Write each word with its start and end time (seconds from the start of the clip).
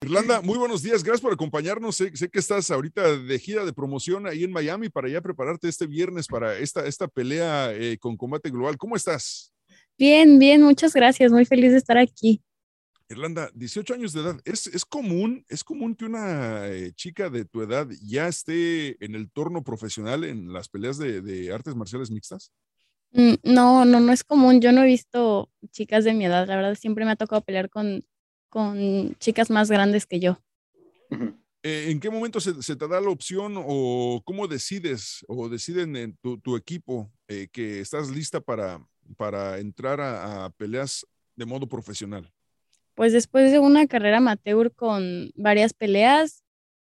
Irlanda, 0.00 0.42
muy 0.42 0.58
buenos 0.58 0.82
días. 0.82 1.02
Gracias 1.02 1.22
por 1.22 1.32
acompañarnos. 1.32 1.96
Sé, 1.96 2.12
que 2.12 2.38
estás 2.38 2.70
ahorita 2.70 3.16
de 3.16 3.38
gira 3.38 3.64
de 3.64 3.72
promoción 3.72 4.26
ahí 4.26 4.44
en 4.44 4.52
Miami 4.52 4.88
para 4.88 5.08
ya 5.08 5.20
prepararte 5.20 5.68
este 5.68 5.86
viernes 5.86 6.26
para 6.26 6.58
esta, 6.58 6.86
esta 6.86 7.08
pelea 7.08 7.72
eh, 7.72 7.98
con 7.98 8.16
Combate 8.16 8.50
Global. 8.50 8.76
¿Cómo 8.76 8.96
estás? 8.96 9.52
Bien, 9.96 10.38
bien, 10.38 10.62
muchas 10.62 10.92
gracias. 10.92 11.32
Muy 11.32 11.44
feliz 11.44 11.72
de 11.72 11.78
estar 11.78 11.96
aquí. 11.96 12.42
Irlanda, 13.08 13.50
18 13.54 13.94
años 13.94 14.12
de 14.12 14.20
edad. 14.20 14.40
¿Es, 14.44 14.66
es 14.66 14.84
común, 14.84 15.44
es 15.48 15.62
común 15.62 15.94
que 15.94 16.04
una 16.04 16.68
eh, 16.68 16.92
chica 16.94 17.30
de 17.30 17.44
tu 17.44 17.62
edad 17.62 17.86
ya 18.02 18.28
esté 18.28 19.02
en 19.04 19.14
el 19.14 19.30
torno 19.30 19.62
profesional 19.62 20.24
en 20.24 20.52
las 20.52 20.68
peleas 20.68 20.98
de, 20.98 21.20
de 21.20 21.52
artes 21.52 21.74
marciales 21.74 22.10
mixtas? 22.10 22.52
Mm, 23.12 23.34
no, 23.44 23.84
no, 23.84 24.00
no 24.00 24.12
es 24.12 24.24
común. 24.24 24.60
Yo 24.60 24.72
no 24.72 24.82
he 24.82 24.86
visto 24.86 25.50
chicas 25.70 26.04
de 26.04 26.14
mi 26.14 26.26
edad. 26.26 26.46
La 26.48 26.56
verdad, 26.56 26.74
siempre 26.74 27.04
me 27.04 27.12
ha 27.12 27.16
tocado 27.16 27.42
pelear 27.42 27.70
con 27.70 28.04
con 28.54 29.16
chicas 29.18 29.50
más 29.50 29.68
grandes 29.68 30.06
que 30.06 30.20
yo. 30.20 30.38
Eh, 31.64 31.90
¿En 31.90 31.98
qué 31.98 32.08
momento 32.08 32.38
se, 32.38 32.76
te 32.76 32.86
da 32.86 33.00
la 33.00 33.10
opción 33.10 33.54
o 33.56 34.22
cómo 34.24 34.46
decides 34.46 35.24
o 35.26 35.48
deciden 35.48 35.96
en 35.96 36.16
tu, 36.16 36.56
equipo 36.56 37.10
eh, 37.26 37.48
que 37.50 37.80
estás 37.80 38.10
lista 38.10 38.40
para, 38.40 38.86
para 39.16 39.58
entrar 39.58 40.00
a, 40.00 40.50
peleas 40.56 41.04
de 41.34 41.46
modo 41.46 41.68
profesional? 41.68 42.30
Pues 42.94 43.12
después 43.12 43.50
de 43.50 43.58
una 43.58 43.88
carrera 43.88 44.18
amateur 44.18 44.72
con 44.72 45.32
varias 45.34 45.72
peleas, 45.72 46.44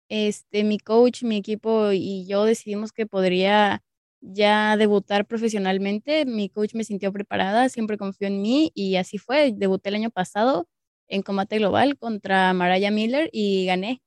este, 0.09 0.64
mi 0.64 0.79
coach, 0.79 1.23
mi 1.23 1.37
equipo 1.37 1.92
y 1.92 2.25
yo 2.27 2.47
decidimos 2.47 2.92
que 2.92 3.05
podría 3.05 3.83
ya 4.23 4.79
debutar 4.79 5.27
profesionalmente. 5.27 6.25
Mi 6.25 6.48
coach 6.48 6.73
me 6.75 6.85
sintió 6.85 7.12
preparada, 7.12 7.69
siempre 7.69 7.98
confió 7.98 8.27
en 8.27 8.41
mí 8.41 8.73
y 8.75 8.97
así 8.97 9.19
fue. 9.19 9.53
Debuté 9.55 9.91
el 9.91 9.97
año 9.97 10.11
pasado 10.11 10.67
en 11.09 11.23
combate 11.23 11.59
global 11.59 11.97
contra 11.98 12.53
Maraya 12.53 12.91
Miller 12.91 13.28
y 13.33 13.67
gané. 13.67 14.03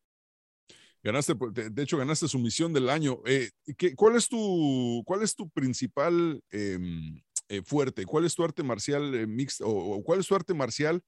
Ganaste, 1.03 1.35
pues, 1.35 1.51
de 1.53 1.81
hecho, 1.81 1.97
ganaste 1.97 2.27
su 2.27 2.37
misión 2.37 2.73
del 2.73 2.89
año. 2.89 3.19
Eh, 3.25 3.49
cuál, 3.95 4.15
es 4.15 4.29
tu, 4.29 5.01
¿Cuál 5.05 5.23
es 5.23 5.35
tu 5.35 5.49
principal 5.49 6.41
em, 6.51 7.19
eh, 7.49 7.61
fuerte? 7.63 8.05
¿Cuál 8.05 8.25
es 8.25 8.35
tu 8.35 8.43
arte 8.43 8.61
marcial 8.61 9.15
eh, 9.15 9.25
mixto? 9.25 9.67
O, 9.67 10.03
cuál 10.03 10.19
es 10.19 10.27
tu 10.27 10.35
arte 10.35 10.53
marcial 10.53 11.01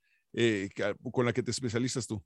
con 1.11 1.25
la 1.25 1.33
que 1.33 1.43
te 1.43 1.51
especializas 1.51 2.07
tú? 2.07 2.23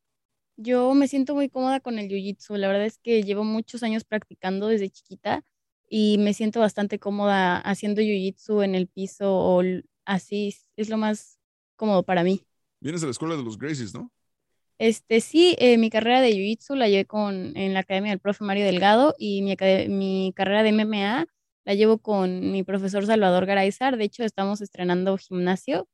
Yo 0.55 0.93
me 0.93 1.07
siento 1.09 1.35
muy 1.35 1.49
cómoda 1.49 1.81
con 1.81 1.99
el 1.99 2.07
jiu-jitsu. 2.07 2.55
La 2.55 2.67
verdad 2.67 2.85
es 2.85 2.97
que 2.99 3.21
llevo 3.23 3.43
muchos 3.43 3.83
años 3.83 4.05
practicando 4.05 4.67
desde 4.67 4.89
chiquita 4.89 5.43
y 5.89 6.17
me 6.19 6.33
siento 6.33 6.61
bastante 6.61 6.99
cómoda 6.99 7.57
haciendo 7.59 8.01
jiu-jitsu 8.01 8.63
en 8.63 8.75
el 8.75 8.87
piso 8.87 9.35
o 9.35 9.61
así. 10.05 10.55
Es 10.77 10.89
lo 10.89 10.97
más 10.97 11.37
cómodo 11.75 12.03
para 12.03 12.23
mí. 12.23 12.47
Vienes 12.79 13.01
de 13.01 13.07
la 13.07 13.11
escuela 13.11 13.35
de 13.35 13.43
los 13.43 13.57
Gracies, 13.57 13.93
¿no? 13.93 14.11
Este, 14.79 15.21
sí, 15.21 15.55
eh, 15.57 15.77
mi 15.77 15.89
carrera 15.89 16.21
de 16.21 16.29
Jiu-Jitsu 16.31 16.75
la 16.75 16.87
llevé 16.87 17.05
con, 17.05 17.57
en 17.57 17.73
la 17.73 17.79
academia 17.79 18.11
del 18.11 18.19
profe 18.19 18.43
Mario 18.43 18.65
Delgado 18.65 19.15
y 19.17 19.41
mi, 19.41 19.55
mi 19.89 20.33
carrera 20.35 20.61
de 20.61 20.71
MMA 20.71 21.25
la 21.65 21.73
llevo 21.73 21.97
con 21.97 22.51
mi 22.51 22.63
profesor 22.63 23.05
Salvador 23.05 23.45
Garaizar. 23.45 23.97
De 23.97 24.03
hecho, 24.03 24.23
estamos 24.23 24.61
estrenando 24.61 25.17
gimnasio. 25.17 25.87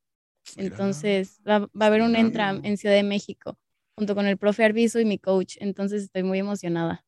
Entonces, 0.56 1.40
va, 1.48 1.68
a 1.80 1.86
haber 1.86 2.02
un 2.02 2.14
Entram 2.14 2.60
en 2.64 2.76
Ciudad 2.76 2.94
de 2.94 3.02
México 3.02 3.58
junto 3.96 4.14
con 4.14 4.26
el 4.26 4.36
profe 4.36 4.64
Arbizu 4.64 4.98
y 4.98 5.04
mi 5.04 5.18
coach. 5.18 5.56
Entonces, 5.60 6.02
estoy 6.02 6.22
muy 6.22 6.38
emocionada. 6.38 7.04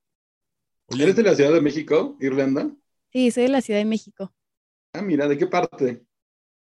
¿Eres 0.89 1.17
de 1.17 1.23
la 1.23 1.35
Ciudad 1.35 1.53
de 1.53 1.61
México, 1.61 2.17
Irlanda? 2.21 2.71
Sí, 3.13 3.31
soy 3.31 3.45
de 3.45 3.49
la 3.51 3.61
Ciudad 3.61 3.81
de 3.81 3.85
México. 3.85 4.33
Ah, 4.93 5.03
mira, 5.03 5.29
¿de 5.29 5.37
qué 5.37 5.47
parte? 5.47 6.05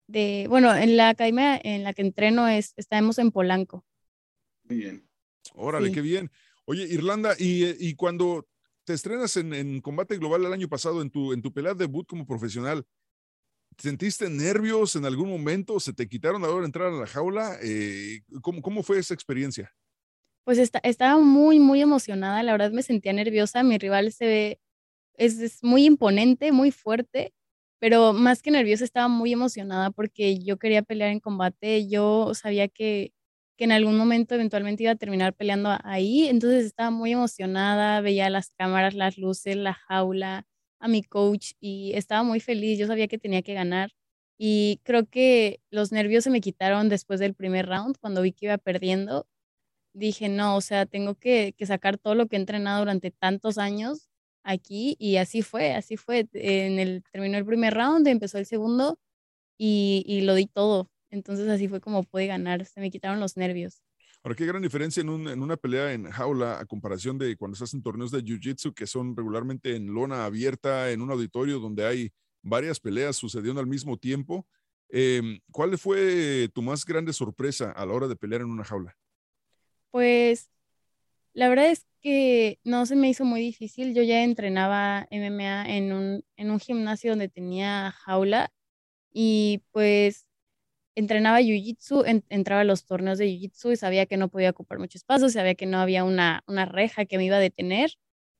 De, 0.10 0.48
bueno, 0.50 0.76
en 0.76 0.98
la 0.98 1.10
academia 1.10 1.60
en 1.64 1.84
la 1.84 1.94
que 1.94 2.02
entreno 2.02 2.48
es, 2.48 2.74
estamos 2.78 3.20
en 3.20 3.32
Polanco. 3.32 3.86
Bien. 4.64 5.08
Órale, 5.54 5.92
qué 5.92 6.02
bien. 6.02 6.32
Oye, 6.66 6.84
Irlanda, 6.84 7.36
y, 7.38 7.66
y 7.88 7.96
cuando 7.96 8.48
te 8.84 8.94
estrenas 8.94 9.38
en, 9.38 9.54
en, 9.54 9.82
Combate 9.82 10.18
Global 10.18 10.46
el 10.46 10.54
año 10.54 10.68
pasado, 10.68 11.02
en 11.02 11.10
tu, 11.10 11.34
en 11.34 11.42
tu 11.42 11.54
pelea 11.54 11.74
debut 11.74 12.08
como 12.08 12.26
profesional, 12.26 12.86
¿sentiste 13.78 14.30
nervios 14.30 14.96
en 14.96 15.06
algún 15.06 15.30
momento? 15.30 15.80
¿Se 15.80 15.94
te 15.94 16.08
quitaron 16.08 16.44
a 16.44 16.48
la 16.48 16.54
hora 16.54 16.62
de 16.62 16.68
entrar 16.68 16.88
a 16.88 17.00
la 17.00 17.08
jaula? 17.08 17.58
Eh, 17.62 18.22
¿cómo, 18.42 18.62
¿Cómo 18.62 18.84
fue 18.84 19.00
esa 19.00 19.14
experiencia? 19.14 19.72
Pues 20.44 20.58
está, 20.58 20.80
estaba 20.80 21.20
muy, 21.20 21.60
muy 21.60 21.82
emocionada. 21.82 22.42
La 22.42 22.52
verdad 22.52 22.72
me 22.72 22.82
sentía 22.82 23.14
nerviosa. 23.14 23.62
Mi 23.62 23.78
rival 23.78 24.12
se 24.12 24.26
ve, 24.26 24.62
es, 25.14 25.40
es 25.40 25.64
muy 25.64 25.86
imponente, 25.86 26.52
muy 26.52 26.72
fuerte 26.72 27.34
pero 27.80 28.14
más 28.14 28.42
que 28.42 28.52
nerviosa 28.52 28.84
estaba 28.84 29.08
muy 29.08 29.34
emocionada 29.34 29.92
porque 29.92 30.40
yo 30.40 30.58
quería 30.58 30.82
pelear 30.84 31.12
en 31.12 31.20
combate, 31.20 31.88
yo 31.88 32.34
sabía 32.36 32.68
que, 32.68 33.14
que 33.58 33.64
en 33.66 33.72
algún 33.72 33.98
momento 33.98 34.36
eventualmente 34.36 34.84
iba 34.84 34.92
a 34.94 34.96
terminar 34.96 35.34
peleando 35.34 35.70
ahí, 35.84 36.28
entonces 36.28 36.66
estaba 36.66 36.92
muy 36.92 37.12
emocionada, 37.14 38.02
veía 38.02 38.30
las 38.30 38.52
cámaras, 38.58 38.94
las 38.96 39.18
luces, 39.18 39.56
la 39.58 39.74
jaula, 39.74 40.46
a 40.80 40.88
mi 40.88 41.04
coach 41.04 41.52
y 41.60 41.92
estaba 41.96 42.24
muy 42.24 42.40
feliz, 42.40 42.80
yo 42.80 42.88
sabía 42.88 43.08
que 43.08 43.18
tenía 43.18 43.42
que 43.42 43.54
ganar 43.54 43.92
y 44.38 44.80
creo 44.84 45.06
que 45.08 45.60
los 45.72 45.92
nervios 45.92 46.24
se 46.24 46.30
me 46.30 46.40
quitaron 46.42 46.88
después 46.90 47.20
del 47.20 47.34
primer 47.36 47.68
round, 47.68 47.98
cuando 48.00 48.22
vi 48.22 48.32
que 48.32 48.46
iba 48.48 48.58
perdiendo, 48.58 49.28
dije, 49.94 50.30
no, 50.30 50.56
o 50.58 50.62
sea, 50.62 50.86
tengo 50.86 51.16
que, 51.16 51.54
que 51.58 51.66
sacar 51.66 51.98
todo 51.98 52.16
lo 52.16 52.28
que 52.28 52.36
he 52.38 52.40
entrenado 52.40 52.80
durante 52.80 53.12
tantos 53.12 53.58
años 53.58 54.09
aquí 54.50 54.96
y 55.00 55.18
así 55.18 55.42
fue, 55.42 55.74
así 55.74 55.96
fue. 55.96 56.28
En 56.34 56.80
el, 56.80 57.04
terminó 57.12 57.38
el 57.38 57.46
primer 57.46 57.74
round, 57.74 58.08
empezó 58.08 58.38
el 58.38 58.46
segundo 58.46 59.00
y, 59.58 60.04
y 60.08 60.22
lo 60.22 60.34
di 60.36 60.48
todo. 60.48 60.90
Entonces 61.12 61.48
así 61.48 61.68
fue 61.68 61.82
como 61.82 62.04
pude 62.04 62.28
ganar, 62.28 62.66
se 62.66 62.82
me 62.82 62.92
quitaron 62.92 63.20
los 63.20 63.38
nervios. 63.38 63.82
Ahora, 64.24 64.36
qué 64.36 64.46
gran 64.46 64.62
diferencia 64.62 65.02
en, 65.02 65.28
en, 65.28 65.42
una 65.42 65.56
pelea 65.56 65.94
en 65.94 66.06
jaula 66.06 66.60
a 66.60 66.66
comparación 66.66 67.18
de 67.18 67.38
cuando 67.38 67.54
estás 67.54 67.74
en 67.74 67.82
torneos 67.82 68.12
de 68.12 68.20
Jiu-Jitsu 68.20 68.74
que 68.74 68.86
son 68.86 69.16
regularmente 69.16 69.76
en 69.76 69.94
lona 69.94 70.26
abierta, 70.26 70.92
en 70.92 71.02
un 71.02 71.12
auditorio 71.12 71.60
donde 71.60 71.86
hay 71.86 72.12
varias 72.42 72.80
peleas 72.80 73.16
sucediendo 73.16 73.62
al 73.62 73.68
mismo 73.68 73.98
tiempo. 73.98 74.46
Em, 74.90 75.40
¿Cuál 75.52 75.78
fue 75.78 76.50
tu 76.54 76.62
más 76.62 76.84
grande 76.86 77.14
sorpresa 77.14 77.72
a 77.72 77.86
la 77.86 77.94
hora 77.94 78.08
de 78.08 78.16
pelear 78.16 78.42
en 78.42 78.50
una 78.50 78.66
jaula? 78.66 78.98
Pues 79.92 80.50
la 81.34 81.50
verdad 81.50 81.70
es 81.72 81.86
que 82.02 82.60
no 82.64 82.86
se 82.86 82.96
me 82.96 83.10
hizo 83.10 83.26
muy 83.26 83.42
difícil. 83.42 83.94
Yo 83.94 84.04
ya 84.04 84.24
entrenaba 84.24 85.08
MMA 85.12 85.66
en 85.70 85.94
un, 85.94 86.26
en 86.38 86.52
un 86.52 86.60
gimnasio 86.60 87.12
donde 87.12 87.30
tenía 87.30 87.92
jaula 87.92 88.52
y 89.14 89.64
pues 89.72 90.28
entrenaba 90.96 91.42
jiu-jitsu, 91.42 92.24
entraba 92.30 92.62
a 92.62 92.66
los 92.66 92.86
torneos 92.86 93.18
de 93.20 93.28
jiu-jitsu 93.28 93.74
y 93.74 93.78
sabía 93.78 94.06
que 94.06 94.18
no 94.18 94.30
podía 94.30 94.52
ocupar 94.52 94.80
mucho 94.80 94.98
espacio, 94.98 95.30
sabía 95.30 95.56
que 95.56 95.66
no 95.66 95.80
había 95.80 96.04
una, 96.04 96.44
una 96.48 96.66
reja 96.66 97.06
que 97.06 97.18
me 97.18 97.26
iba 97.26 97.38
a 97.38 97.40
detener. 97.40 97.92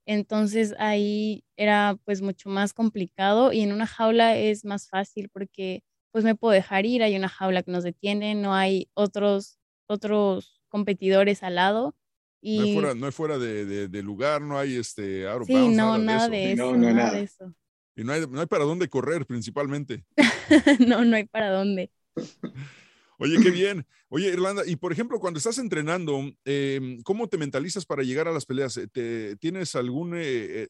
Entonces 0.06 0.76
ahí 0.80 1.44
era 1.58 1.98
pues 2.06 2.22
mucho 2.22 2.50
más 2.50 2.74
complicado 2.74 3.54
y 3.54 3.62
en 3.62 3.72
una 3.74 3.88
jaula 3.88 4.38
es 4.38 4.66
más 4.66 4.90
fácil 4.90 5.30
porque 5.30 5.84
pues 6.12 6.24
me 6.26 6.36
puedo 6.36 6.54
dejar 6.54 6.86
ir, 6.86 7.04
hay 7.04 7.16
una 7.16 7.30
jaula 7.30 7.64
que 7.64 7.72
nos 7.72 7.84
detiene, 7.84 8.36
no 8.36 8.54
hay 8.56 8.90
otros, 8.96 9.60
otros 9.88 10.62
competidores 10.70 11.44
al 11.44 11.56
lado 11.56 11.96
no, 12.42 12.64
es 12.64 12.74
fuera, 12.74 12.96
no 12.96 13.08
es 13.08 13.16
fuera 13.16 13.38
de, 13.38 13.88
de, 13.88 14.04
lugar, 14.04 14.42
no 14.42 14.58
hay 14.58 14.76
este 14.76 15.26
sí, 15.46 15.54
no, 15.70 15.98
nada, 15.98 16.30
de 16.30 16.54
eso. 16.54 16.76
no, 16.76 16.92
nada, 16.92 17.12
de 17.12 17.24
eso. 17.24 17.54
Y 17.96 18.04
no 18.04 18.14
hay, 18.14 18.26
no 18.28 18.40
hay 18.40 18.48
para 18.48 18.64
dónde 18.64 18.88
correr 18.88 19.26
principalmente. 19.26 20.06
no, 20.88 21.04
no 21.04 21.16
hay 21.18 21.26
para 21.26 21.52
dónde. 21.52 21.92
Oye, 23.18 23.38
qué 23.44 23.52
bien. 23.52 23.86
Oye, 24.08 24.30
Irlanda, 24.30 24.64
y 24.66 24.78
por 24.78 24.94
ejemplo, 24.94 25.20
cuando 25.20 25.40
estás 25.40 25.58
entrenando, 25.58 26.22
em, 26.46 27.02
¿cómo 27.02 27.28
te 27.28 27.38
mentalizas 27.38 27.86
para 27.86 28.04
llegar 28.04 28.30
a 28.30 28.32
las 28.32 28.46
peleas? 28.46 28.80
¿Te, 28.94 29.36
¿Tienes 29.36 29.76
algún, 29.76 30.16
eh, 30.16 30.22
eh, 30.24 30.68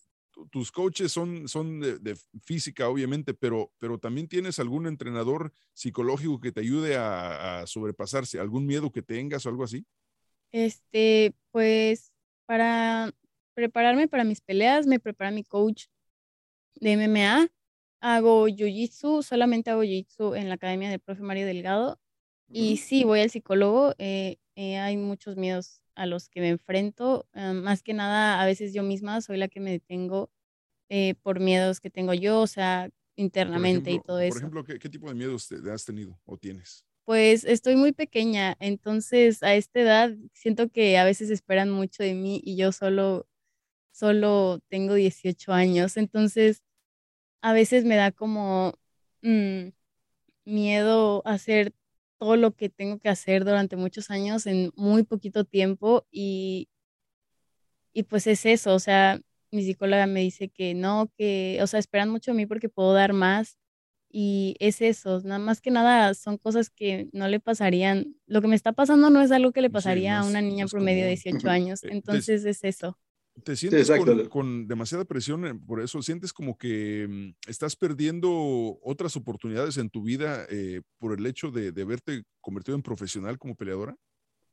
tus 0.49 0.71
coaches 0.71 1.11
son, 1.11 1.47
son 1.47 1.79
de, 1.79 2.17
física, 2.41 2.89
obviamente, 2.89 3.35
pero, 3.35 3.71
pero 3.77 3.99
también 3.99 4.27
tienes 4.27 4.57
algún 4.57 4.87
entrenador 4.87 5.53
psicológico 5.73 6.39
que 6.39 6.51
te 6.51 6.61
ayude 6.61 6.97
a, 6.97 7.61
a 7.61 7.67
sobrepasarse, 7.67 8.39
algún 8.39 8.65
miedo 8.65 8.91
que 8.91 9.03
tengas 9.03 9.45
o 9.45 9.49
algo 9.49 9.63
así? 9.63 9.85
Este, 10.51 11.33
pues 11.51 12.11
para 12.45 13.13
prepararme 13.53 14.07
para 14.07 14.23
mis 14.23 14.41
peleas, 14.41 14.87
me 14.87 14.99
prepara 14.99 15.31
mi 15.31 15.43
coach 15.43 15.85
de 16.75 16.93
MMA. 16.93 17.49
Hago 18.01 18.47
jiu-jitsu, 18.47 19.23
solamente 19.23 19.69
hago 19.69 19.83
jiu-jitsu 19.83 20.35
en 20.37 20.47
la 20.47 20.55
academia 20.55 20.89
del 20.89 20.99
profe 20.99 21.21
Mario 21.21 21.45
Delgado. 21.45 21.99
Y 22.51 22.77
sí, 22.77 23.03
voy 23.03 23.19
al 23.19 23.29
psicólogo. 23.29 23.93
Eh, 23.99 24.37
eh, 24.55 24.77
hay 24.77 24.97
muchos 24.97 25.37
miedos 25.37 25.83
a 25.95 26.05
los 26.05 26.29
que 26.29 26.41
me 26.41 26.49
enfrento. 26.49 27.27
Ah, 27.33 27.53
más 27.53 27.83
que 27.83 27.93
nada, 27.93 28.41
a 28.41 28.45
veces 28.45 28.73
yo 28.73 28.81
misma 28.81 29.21
soy 29.21 29.37
la 29.37 29.49
que 29.49 29.59
me 29.59 29.71
detengo 29.71 30.31
eh, 30.89 31.15
por 31.21 31.39
miedos 31.39 31.79
que 31.79 31.91
tengo 31.91 32.13
yo, 32.13 32.41
o 32.41 32.47
sea, 32.47 32.89
internamente 33.15 33.91
y 33.91 33.99
todo 33.99 34.19
eso. 34.19 34.33
Por 34.33 34.37
ejemplo, 34.37 34.63
¿qué, 34.63 34.89
tipo 34.89 35.07
de 35.09 35.15
miedos 35.15 35.47
te 35.47 35.57
has 35.71 35.85
tenido 35.85 36.19
o 36.25 36.37
tienes? 36.37 36.85
Pues 37.09 37.43
estoy 37.43 37.75
muy 37.75 37.91
pequeña, 37.91 38.55
entonces 38.59 39.41
a 39.41 39.55
esta 39.55 39.79
edad 39.79 40.11
siento 40.31 40.69
que 40.69 40.95
a 40.99 41.03
veces 41.03 41.31
esperan 41.31 41.71
mucho 41.71 42.03
de 42.03 42.13
mí 42.13 42.39
y 42.43 42.55
yo 42.55 42.71
solo, 42.71 43.25
solo 43.91 44.59
tengo 44.69 44.93
18 44.95 45.53
años, 45.53 45.97
entonces 45.97 46.63
a 47.41 47.53
veces 47.53 47.85
me 47.85 47.95
da 47.97 48.11
como 48.11 48.73
mm, 49.23 49.69
miedo 50.45 51.23
hacer 51.25 51.73
todo 52.19 52.37
lo 52.37 52.55
que 52.55 52.69
tengo 52.69 52.99
que 52.99 53.09
hacer 53.09 53.45
durante 53.45 53.75
muchos 53.77 54.11
años 54.11 54.45
en 54.47 54.71
muy 54.75 55.03
poquito 55.03 55.45
tiempo 55.45 56.07
y, 56.11 56.69
y 57.93 58.03
pues 58.03 58.27
es 58.27 58.45
eso, 58.45 58.73
o 58.73 58.79
sea, 58.79 59.19
mi 59.51 59.63
psicóloga 59.63 60.05
me 60.07 60.21
dice 60.21 60.49
que 60.49 60.73
no, 60.73 61.11
que, 61.17 61.59
o 61.61 61.67
sea, 61.67 61.79
esperan 61.79 62.09
mucho 62.09 62.31
de 62.31 62.37
mí 62.37 62.45
porque 62.45 62.69
puedo 62.69 62.93
dar 62.93 63.13
más 63.13 63.57
y 64.11 64.55
es 64.59 64.81
eso, 64.81 65.21
nada 65.23 65.39
más 65.39 65.61
que 65.61 65.69
nada 65.69 66.15
son 66.15 66.37
cosas 66.37 66.71
que 66.71 67.09
no 67.13 67.27
le 67.27 67.39
pasarían, 67.39 68.15
lo 68.25 68.41
que 68.41 68.47
me 68.47 68.55
está 68.55 68.73
pasando 68.73 69.09
no 69.11 69.21
es 69.21 69.31
algo 69.31 69.51
que 69.51 69.61
le 69.61 69.69
pasaría 69.69 70.19
a 70.19 70.25
una 70.25 70.41
niña 70.41 70.65
promedio 70.65 71.03
de 71.03 71.09
18 71.09 71.47
años, 71.49 71.83
eh, 71.83 71.89
entonces 71.91 72.43
es 72.45 72.63
eso. 72.63 72.97
¿Te 73.43 73.55
sientes 73.55 73.89
con, 74.29 74.67
demasiada 74.67 75.05
presión 75.05 75.45
eh, 75.45 75.53
por 75.55 75.79
eso? 75.79 76.01
¿Sientes 76.01 76.33
como 76.33 76.57
que 76.57 77.07
mm, 77.07 77.49
estás 77.49 77.75
perdiendo 77.75 78.79
otras 78.83 79.15
oportunidades 79.15 79.77
en 79.77 79.89
tu 79.89 80.03
vida 80.03 80.45
eh, 80.49 80.81
por 80.97 81.17
el 81.17 81.25
hecho 81.25 81.49
de, 81.51 81.71
de 81.71 81.81
haberte 81.83 82.23
convertido 82.41 82.75
en 82.75 82.81
profesional 82.81 83.37
como 83.37 83.55
peleadora? 83.55 83.95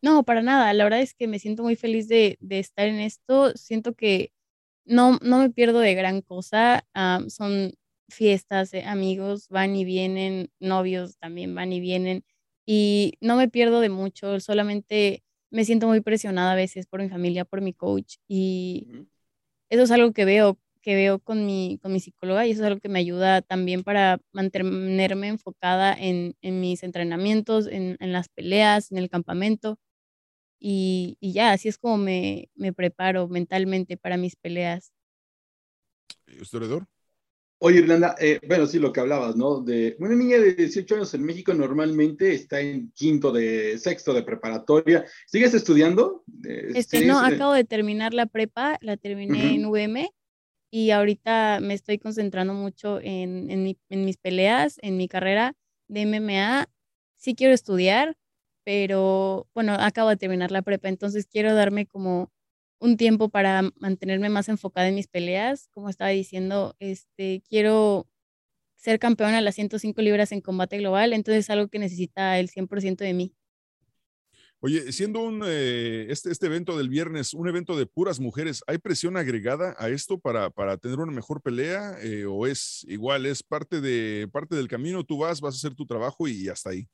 No, 0.02 0.22
para 0.22 0.42
nada. 0.42 0.72
La 0.72 0.84
verdad 0.84 1.00
es 1.00 1.14
que 1.14 1.26
me 1.26 1.40
siento 1.40 1.64
muy 1.64 1.74
feliz 1.74 2.06
de, 2.06 2.36
de 2.40 2.60
estar 2.60 2.86
en 2.86 3.00
esto. 3.00 3.50
Siento 3.56 3.94
que 3.94 4.30
no, 4.84 5.18
no 5.20 5.40
me 5.40 5.50
pierdo 5.50 5.80
de 5.80 5.94
gran 5.94 6.20
cosa. 6.20 6.86
son 7.26 7.72
fiestas, 8.08 8.72
eh, 8.74 8.84
amigos 8.84 9.48
van 9.48 9.76
y 9.76 9.84
vienen, 9.84 10.50
novios 10.60 11.18
también 11.18 11.54
van 11.54 11.72
y 11.72 11.80
vienen. 11.80 12.24
Y 12.66 13.14
no 13.20 13.36
me 13.36 13.48
pierdo 13.48 13.80
de 13.80 13.88
mucho, 13.90 14.40
solamente 14.40 15.22
me 15.50 15.64
siento 15.64 15.86
muy 15.88 16.00
presionada 16.00 16.52
a 16.52 16.56
veces 16.56 16.86
por 16.86 17.00
mi 17.02 17.08
familia, 17.08 17.44
por 17.44 17.60
mi 17.60 17.72
coach. 17.72 18.16
Y 18.28 18.88
eso 19.70 19.82
es 19.84 19.90
algo 19.90 20.12
que 20.12 20.24
veo, 20.24 20.58
que 20.82 20.94
veo 20.94 21.18
con 21.20 21.46
mi, 21.46 21.78
con 21.82 21.92
mi 21.92 22.00
psicóloga 22.00 22.46
y 22.46 22.52
eso 22.52 22.62
es 22.62 22.66
algo 22.68 22.80
que 22.80 22.88
me 22.88 22.98
ayuda 23.00 23.42
también 23.42 23.84
para 23.84 24.20
mantenerme 24.32 25.28
enfocada 25.28 25.94
en, 25.94 26.36
en 26.42 26.60
mis 26.60 26.82
entrenamientos, 26.82 27.66
en, 27.68 27.96
en, 28.00 28.12
las 28.12 28.28
peleas, 28.28 28.92
en 28.92 28.98
el 28.98 29.10
campamento. 29.10 29.78
Y, 30.60 31.16
y 31.20 31.32
ya, 31.32 31.52
así 31.52 31.68
es 31.68 31.78
como 31.78 31.98
me, 31.98 32.50
me 32.54 32.72
preparo 32.72 33.28
mentalmente 33.28 33.96
para 33.96 34.16
mis 34.16 34.36
peleas. 34.36 34.92
¿Historiador? 36.26 36.86
Oye, 37.58 37.78
Irlanda, 37.78 38.14
eh, 38.20 38.38
bueno, 38.46 38.66
sí, 38.66 38.78
lo 38.78 38.92
que 38.92 39.00
hablabas, 39.00 39.34
¿no? 39.34 39.60
De 39.60 39.96
una 39.98 40.14
niña 40.14 40.38
de 40.38 40.54
18 40.54 40.96
años 40.96 41.14
en 41.14 41.22
México 41.22 41.54
normalmente 41.54 42.34
está 42.34 42.60
en 42.60 42.90
quinto 42.92 43.32
de 43.32 43.78
sexto 43.78 44.12
de 44.12 44.22
preparatoria. 44.22 45.06
¿Sigues 45.26 45.54
estudiando? 45.54 46.22
Este, 46.44 47.06
no, 47.06 47.18
acabo 47.18 47.54
de 47.54 47.64
terminar 47.64 48.12
la 48.12 48.26
prepa, 48.26 48.76
la 48.82 48.98
terminé 48.98 49.54
en 49.54 49.64
UM 49.64 50.06
y 50.70 50.90
ahorita 50.90 51.60
me 51.62 51.72
estoy 51.72 51.98
concentrando 51.98 52.52
mucho 52.52 53.00
en, 53.00 53.50
en, 53.50 53.78
en 53.88 54.04
mis 54.04 54.18
peleas, 54.18 54.78
en 54.82 54.98
mi 54.98 55.08
carrera 55.08 55.54
de 55.88 56.04
MMA. 56.04 56.68
Sí 57.16 57.34
quiero 57.34 57.54
estudiar, 57.54 58.18
pero 58.64 59.48
bueno, 59.54 59.72
acabo 59.78 60.10
de 60.10 60.18
terminar 60.18 60.50
la 60.50 60.60
prepa, 60.60 60.90
entonces 60.90 61.26
quiero 61.26 61.54
darme 61.54 61.86
como 61.86 62.30
un 62.78 62.96
tiempo 62.96 63.28
para 63.28 63.70
mantenerme 63.76 64.28
más 64.28 64.48
enfocada 64.48 64.88
en 64.88 64.94
mis 64.94 65.08
peleas. 65.08 65.68
Como 65.72 65.88
estaba 65.88 66.10
diciendo, 66.10 66.76
este, 66.78 67.42
quiero 67.48 68.06
ser 68.76 68.98
campeona 68.98 69.38
a 69.38 69.40
las 69.40 69.54
105 69.54 70.00
libras 70.02 70.32
en 70.32 70.40
combate 70.40 70.78
global, 70.78 71.12
entonces 71.12 71.44
es 71.46 71.50
algo 71.50 71.68
que 71.68 71.78
necesita 71.78 72.38
el 72.38 72.48
100% 72.48 73.04
de 73.04 73.14
mí. 73.14 73.34
Oye, 74.60 74.90
siendo 74.90 75.20
un, 75.20 75.42
eh, 75.44 76.06
este, 76.08 76.30
este 76.30 76.46
evento 76.46 76.78
del 76.78 76.88
viernes 76.88 77.34
un 77.34 77.46
evento 77.46 77.76
de 77.76 77.86
puras 77.86 78.20
mujeres, 78.20 78.62
¿hay 78.66 78.78
presión 78.78 79.16
agregada 79.16 79.76
a 79.78 79.90
esto 79.90 80.18
para, 80.18 80.50
para 80.50 80.78
tener 80.78 80.98
una 80.98 81.12
mejor 81.12 81.42
pelea 81.42 81.96
eh, 82.02 82.24
o 82.24 82.46
es 82.46 82.84
igual, 82.88 83.26
es 83.26 83.42
parte, 83.42 83.80
de, 83.80 84.28
parte 84.32 84.56
del 84.56 84.66
camino, 84.66 85.04
tú 85.04 85.18
vas, 85.18 85.40
vas 85.40 85.54
a 85.54 85.58
hacer 85.58 85.74
tu 85.74 85.86
trabajo 85.86 86.26
y 86.26 86.48
hasta 86.48 86.70
ahí? 86.70 86.88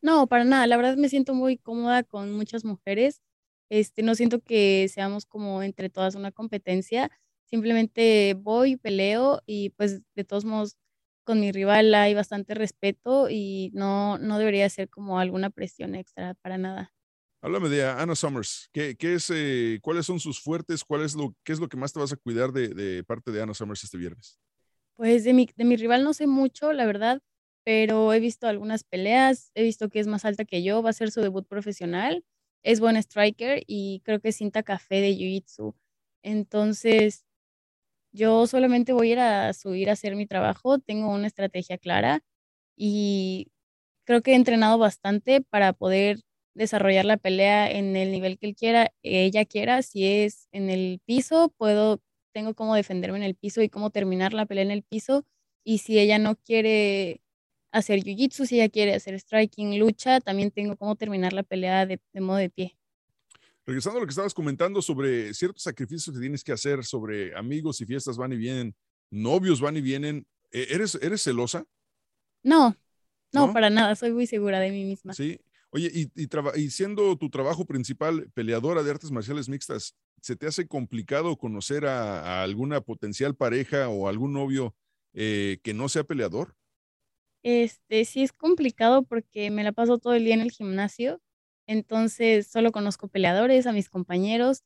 No, 0.00 0.26
para 0.26 0.44
nada, 0.44 0.66
la 0.66 0.76
verdad 0.76 0.96
me 0.96 1.08
siento 1.08 1.34
muy 1.34 1.58
cómoda 1.58 2.04
con 2.04 2.32
muchas 2.32 2.64
mujeres 2.64 3.20
este, 3.70 4.02
no 4.02 4.14
siento 4.14 4.40
que 4.40 4.88
seamos 4.88 5.26
como 5.26 5.62
entre 5.62 5.90
todas 5.90 6.14
una 6.14 6.32
competencia, 6.32 7.10
simplemente 7.44 8.34
voy, 8.38 8.76
peleo 8.76 9.42
y 9.46 9.70
pues 9.70 10.02
de 10.14 10.24
todos 10.24 10.44
modos 10.44 10.76
con 11.24 11.40
mi 11.40 11.52
rival 11.52 11.94
hay 11.94 12.14
bastante 12.14 12.54
respeto 12.54 13.28
y 13.30 13.70
no, 13.72 14.18
no 14.18 14.38
debería 14.38 14.68
ser 14.68 14.88
como 14.90 15.18
alguna 15.18 15.50
presión 15.50 15.94
extra 15.94 16.34
para 16.42 16.58
nada. 16.58 16.92
Háblame 17.40 17.68
de 17.68 17.84
Anna 17.84 18.14
Summers. 18.14 18.70
¿Qué, 18.72 18.96
qué 18.96 19.14
es, 19.14 19.30
eh, 19.34 19.78
¿Cuáles 19.82 20.06
son 20.06 20.18
sus 20.18 20.40
fuertes? 20.40 20.82
¿Cuál 20.82 21.02
es 21.02 21.14
lo, 21.14 21.34
¿Qué 21.44 21.52
es 21.52 21.60
lo 21.60 21.68
que 21.68 21.76
más 21.76 21.92
te 21.92 22.00
vas 22.00 22.12
a 22.12 22.16
cuidar 22.16 22.52
de, 22.52 22.68
de 22.68 23.04
parte 23.04 23.30
de 23.32 23.42
Anna 23.42 23.54
Summers 23.54 23.84
este 23.84 23.98
viernes? 23.98 24.38
Pues 24.96 25.24
de 25.24 25.32
mi, 25.32 25.48
de 25.54 25.64
mi 25.64 25.76
rival 25.76 26.04
no 26.04 26.14
sé 26.14 26.26
mucho, 26.26 26.72
la 26.72 26.86
verdad, 26.86 27.20
pero 27.64 28.12
he 28.12 28.20
visto 28.20 28.46
algunas 28.46 28.84
peleas, 28.84 29.50
he 29.54 29.62
visto 29.62 29.88
que 29.90 30.00
es 30.00 30.06
más 30.06 30.24
alta 30.24 30.44
que 30.44 30.62
yo, 30.62 30.82
va 30.82 30.90
a 30.90 30.94
ser 30.94 31.10
su 31.10 31.20
debut 31.20 31.46
profesional 31.46 32.24
es 32.64 32.80
buen 32.80 32.96
striker 32.98 33.62
y 33.68 34.02
creo 34.04 34.20
que 34.20 34.30
es 34.30 34.36
cinta 34.38 34.64
café 34.64 34.96
de 35.02 35.12
Jiu-Jitsu. 35.16 35.74
Entonces, 36.24 37.24
yo 38.12 38.46
solamente 38.46 38.92
voy 38.92 39.10
a 39.10 39.12
ir 39.12 39.18
a 39.20 39.52
subir 39.54 39.90
a 39.90 39.94
hacer 39.94 40.16
mi 40.16 40.26
trabajo, 40.26 40.78
tengo 40.78 41.10
una 41.12 41.26
estrategia 41.26 41.78
clara 41.78 42.22
y 42.76 43.48
creo 44.06 44.22
que 44.22 44.32
he 44.32 44.36
entrenado 44.36 44.78
bastante 44.78 45.42
para 45.42 45.74
poder 45.74 46.20
desarrollar 46.54 47.06
la 47.06 47.18
pelea 47.18 47.70
en 47.72 47.96
el 47.96 48.12
nivel 48.12 48.38
que 48.38 48.54
quiera, 48.54 48.92
ella 49.04 49.46
quiera. 49.46 49.82
Si 49.82 50.06
es 50.06 50.48
en 50.52 50.70
el 50.70 51.00
piso, 51.06 51.54
puedo, 51.58 52.00
tengo 52.34 52.54
cómo 52.54 52.76
defenderme 52.76 53.18
en 53.18 53.24
el 53.24 53.36
piso 53.36 53.62
y 53.62 53.70
cómo 53.70 53.90
terminar 53.90 54.34
la 54.34 54.46
pelea 54.46 54.64
en 54.64 54.72
el 54.72 54.84
piso. 54.84 55.24
Y 55.64 55.78
si 55.80 55.98
ella 56.00 56.18
no 56.20 56.36
quiere 56.36 57.22
hacer 57.74 58.04
jiu-jitsu, 58.04 58.46
si 58.46 58.56
ella 58.56 58.68
quiere 58.68 58.94
hacer 58.94 59.18
striking, 59.18 59.78
lucha, 59.78 60.20
también 60.20 60.50
tengo 60.52 60.76
cómo 60.76 60.94
terminar 60.94 61.32
la 61.32 61.42
pelea 61.42 61.86
de, 61.86 62.00
modo 62.20 62.38
de 62.38 62.48
pie. 62.48 62.76
Regresando 63.66 63.98
a 63.98 64.00
lo 64.00 64.06
que 64.06 64.10
estabas 64.10 64.32
comentando 64.32 64.80
sobre 64.80 65.34
ciertos 65.34 65.64
sacrificios 65.64 66.14
que 66.14 66.20
tienes 66.20 66.44
que 66.44 66.52
hacer, 66.52 66.84
sobre 66.84 67.36
amigos 67.36 67.80
y 67.80 67.86
fiestas 67.86 68.16
van 68.16 68.32
y 68.32 68.36
vienen, 68.36 68.76
novios 69.10 69.60
van 69.60 69.76
y 69.76 69.80
vienen, 69.80 70.24
¿e-, 70.52 70.68
¿eres, 70.70 70.94
eres 71.02 71.22
celosa? 71.22 71.66
No, 72.44 72.76
no, 73.32 73.52
para 73.52 73.70
nada, 73.70 73.96
soy 73.96 74.12
muy 74.12 74.28
segura 74.28 74.60
de 74.60 74.70
mí 74.70 74.84
misma. 74.84 75.12
Sí, 75.12 75.40
oye, 75.70 75.90
y, 75.92 76.10
y, 76.14 76.70
siendo 76.70 77.16
tu 77.16 77.28
trabajo 77.28 77.64
principal 77.64 78.30
peleadora 78.34 78.84
de 78.84 78.90
artes 78.92 79.10
marciales 79.10 79.48
mixtas, 79.48 79.96
¿se 80.20 80.36
te 80.36 80.46
hace 80.46 80.68
complicado 80.68 81.36
conocer 81.36 81.86
a, 81.86 82.42
alguna 82.42 82.82
potencial 82.82 83.34
pareja 83.34 83.88
o 83.88 84.06
algún 84.08 84.32
novio 84.32 84.76
eh, 85.14 85.58
que 85.64 85.74
no 85.74 85.88
sea 85.88 86.04
peleador? 86.04 86.54
Este, 87.44 88.06
sí 88.06 88.22
es 88.22 88.32
complicado 88.32 89.02
porque 89.02 89.50
me 89.50 89.64
la 89.64 89.72
paso 89.72 89.98
todo 89.98 90.14
el 90.14 90.24
día 90.24 90.34
en 90.34 90.40
el 90.40 90.50
gimnasio, 90.50 91.20
entonces 91.66 92.46
solo 92.46 92.72
conozco 92.72 93.06
peleadores, 93.06 93.66
a 93.66 93.72
mis 93.72 93.90
compañeros, 93.90 94.64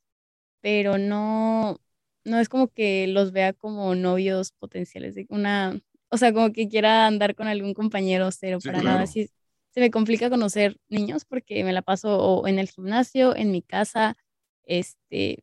pero 0.61 0.97
no, 0.97 1.81
no 2.25 2.39
es 2.39 2.49
como 2.49 2.69
que 2.69 3.09
los 3.09 3.33
vea 3.33 3.53
como 3.53 3.97
novios 3.97 4.53
potenciales, 4.53 5.17
de 5.17 5.27
una, 5.29 5.81
o 6.09 6.17
sea, 6.19 6.33
como 6.33 6.53
que 6.53 6.69
quiera 6.69 7.09
andar 7.09 7.35
con 7.35 7.49
algún 7.49 7.75
compañero 7.75 8.31
cero, 8.31 8.59
para 8.65 8.81
nada. 8.81 9.09
Sí, 9.09 9.29
se 9.71 9.81
me 9.81 9.91
complica 9.91 10.31
conocer 10.31 10.79
niños 10.89 11.25
porque 11.25 11.65
me 11.65 11.73
la 11.73 11.83
paso 11.83 12.47
en 12.47 12.61
el 12.61 12.69
gimnasio, 12.69 13.35
en 13.35 13.51
mi 13.51 13.61
casa, 13.61 14.17
este, 14.65 15.43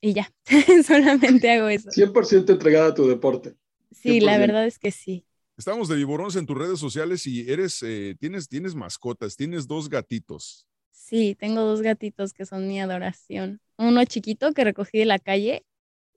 y 0.00 0.14
ya, 0.14 0.32
solamente 0.86 1.50
hago 1.50 1.68
eso. 1.68 1.90
100% 1.90 2.54
entregada 2.54 2.88
a 2.88 2.94
tu 2.94 3.06
deporte. 3.06 3.54
Sí, 3.90 4.20
la 4.20 4.38
verdad 4.38 4.66
es 4.66 4.78
que 4.78 4.90
sí. 4.90 5.26
Estamos 5.56 5.88
de 5.88 5.96
Viborones 5.96 6.36
en 6.36 6.44
tus 6.44 6.56
redes 6.56 6.78
sociales 6.78 7.26
y 7.26 7.50
eres, 7.50 7.82
eh, 7.82 8.14
tienes, 8.20 8.46
tienes 8.46 8.74
mascotas, 8.74 9.36
tienes 9.36 9.66
dos 9.66 9.88
gatitos. 9.88 10.68
Sí, 10.90 11.34
tengo 11.34 11.62
dos 11.62 11.80
gatitos 11.80 12.34
que 12.34 12.44
son 12.44 12.68
mi 12.68 12.78
adoración. 12.78 13.62
Uno 13.78 14.04
chiquito 14.04 14.52
que 14.52 14.64
recogí 14.64 14.98
de 14.98 15.06
la 15.06 15.18
calle 15.18 15.64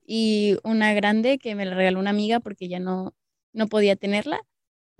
y 0.04 0.58
una 0.62 0.92
grande 0.92 1.38
que 1.38 1.54
me 1.54 1.64
la 1.64 1.74
regaló 1.74 2.00
una 2.00 2.10
amiga 2.10 2.40
porque 2.40 2.68
ya 2.68 2.80
no, 2.80 3.14
no 3.54 3.66
podía 3.66 3.96
tenerla. 3.96 4.40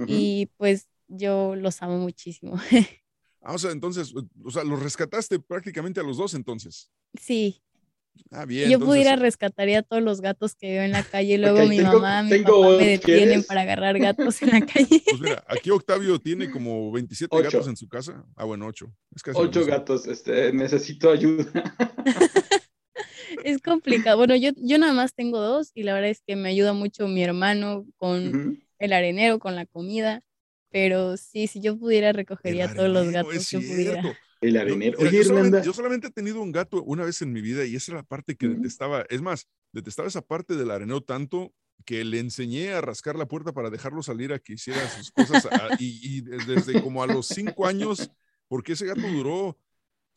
Y 0.07 0.47
pues 0.57 0.89
yo 1.09 1.55
los 1.57 1.83
amo 1.83 1.99
muchísimo. 1.99 2.59
ah, 3.43 3.53
o 3.53 3.59
sea, 3.59 3.73
entonces, 3.73 4.15
o 4.43 4.51
sea, 4.51 4.65
los 4.65 4.83
rescataste 4.83 5.39
prácticamente 5.39 6.01
a 6.01 6.03
los 6.03 6.17
dos 6.17 6.33
entonces. 6.33 6.91
Sí. 7.21 7.61
Ah, 8.31 8.45
bien. 8.45 8.69
yo 8.69 8.75
entonces- 8.75 8.87
pudiera 8.89 9.17
rescataría 9.17 9.81
a 9.81 9.83
todos 9.83 10.03
los 10.03 10.21
gatos 10.21 10.55
que 10.55 10.71
veo 10.71 10.83
en 10.83 10.93
la 10.93 11.03
calle 11.03 11.35
y 11.35 11.39
luego 11.39 11.67
mi 11.67 11.77
tengo- 11.79 11.95
mamá, 11.95 12.23
mi 12.23 12.31
tengo- 12.31 12.63
papá 12.63 12.77
me 12.79 12.87
detienen 12.87 13.43
para 13.45 13.63
agarrar 13.63 13.99
gatos 13.99 14.43
en 14.43 14.51
la 14.51 14.61
calle. 14.67 15.03
Pues 15.05 15.21
mira, 15.21 15.45
aquí 15.49 15.71
Octavio 15.71 16.19
tiene 16.21 16.51
como 16.51 16.91
27 16.93 17.35
Ocho. 17.37 17.45
gatos 17.45 17.69
en 17.69 17.77
su 17.77 17.89
casa. 17.89 18.25
Ah, 18.37 18.45
bueno, 18.45 18.67
8. 18.67 18.87
Es 19.15 19.23
casi 19.23 19.39
lo 19.39 19.45
Ocho 19.45 19.61
mismo. 19.61 19.75
gatos, 19.75 20.07
este, 20.07 20.53
necesito 20.53 21.11
ayuda. 21.11 21.47
Es 23.45 23.63
complicado. 23.63 24.17
Bueno, 24.19 24.35
yo, 24.37 24.51
yo 24.57 24.79
nada 24.79 24.93
más 24.93 25.15
tengo 25.15 25.39
dos 25.41 25.71
y 25.75 25.83
la 25.85 25.95
verdad 25.95 26.11
es 26.11 26.23
que 26.27 26.37
me 26.37 26.49
ayuda 26.49 26.73
mucho 26.73 27.07
mi 27.09 27.23
hermano 27.23 27.87
con 27.97 28.61
el 28.79 28.93
arenero, 28.93 29.39
con 29.39 29.55
la 29.55 29.67
comida. 29.67 30.23
Pero 30.73 31.17
sí, 31.17 31.47
si 31.47 31.61
yo 31.61 31.77
pudiera, 31.79 32.13
recogería 32.13 32.67
a 32.67 32.75
todos 32.75 32.89
los 32.91 33.09
gatos 33.11 33.35
es 33.35 33.49
que 33.51 33.59
pudiera. 33.59 34.03
El 34.41 34.55
Yo- 34.55 34.61
arenero. 34.61 34.99
mira, 34.99 35.09
Oye, 35.11 35.19
yo, 35.19 35.25
solamente, 35.25 35.63
yo 35.65 35.73
solamente 35.73 36.07
he 36.07 36.11
tenido 36.11 36.41
un 36.41 36.53
gato 36.53 36.83
una 36.83 37.05
vez 37.05 37.21
en 37.23 37.33
mi 37.33 37.41
vida 37.43 37.65
y 37.65 37.77
esa 37.77 37.93
es 37.93 37.97
la 37.97 38.03
parte 38.03 38.37
que 38.37 38.49
detestaba. 38.49 39.05
Es 39.11 39.21
más, 39.21 39.49
detestaba 39.73 40.09
esa 40.09 40.23
parte 40.23 40.57
del 40.57 40.71
arenero 40.71 41.03
tanto 41.03 41.53
que 41.85 42.05
le 42.05 42.19
enseñé 42.21 42.73
a 42.73 42.81
rascar 42.81 43.17
la 43.17 43.27
puerta 43.27 43.53
para 43.53 43.71
dejarlo 43.71 44.03
salir 44.03 44.33
a 44.33 44.39
que 44.39 44.55
hiciera 44.55 44.89
sus 44.91 45.11
cosas 45.11 45.47
a- 45.47 45.71
y, 45.79 45.99
y 46.19 46.21
desde 46.23 46.83
como 46.83 47.03
a 47.03 47.07
los 47.07 47.27
cinco 47.27 47.67
años, 47.67 48.11
porque 48.49 48.73
ese 48.73 48.87
gato 48.87 49.03
duró, 49.09 49.59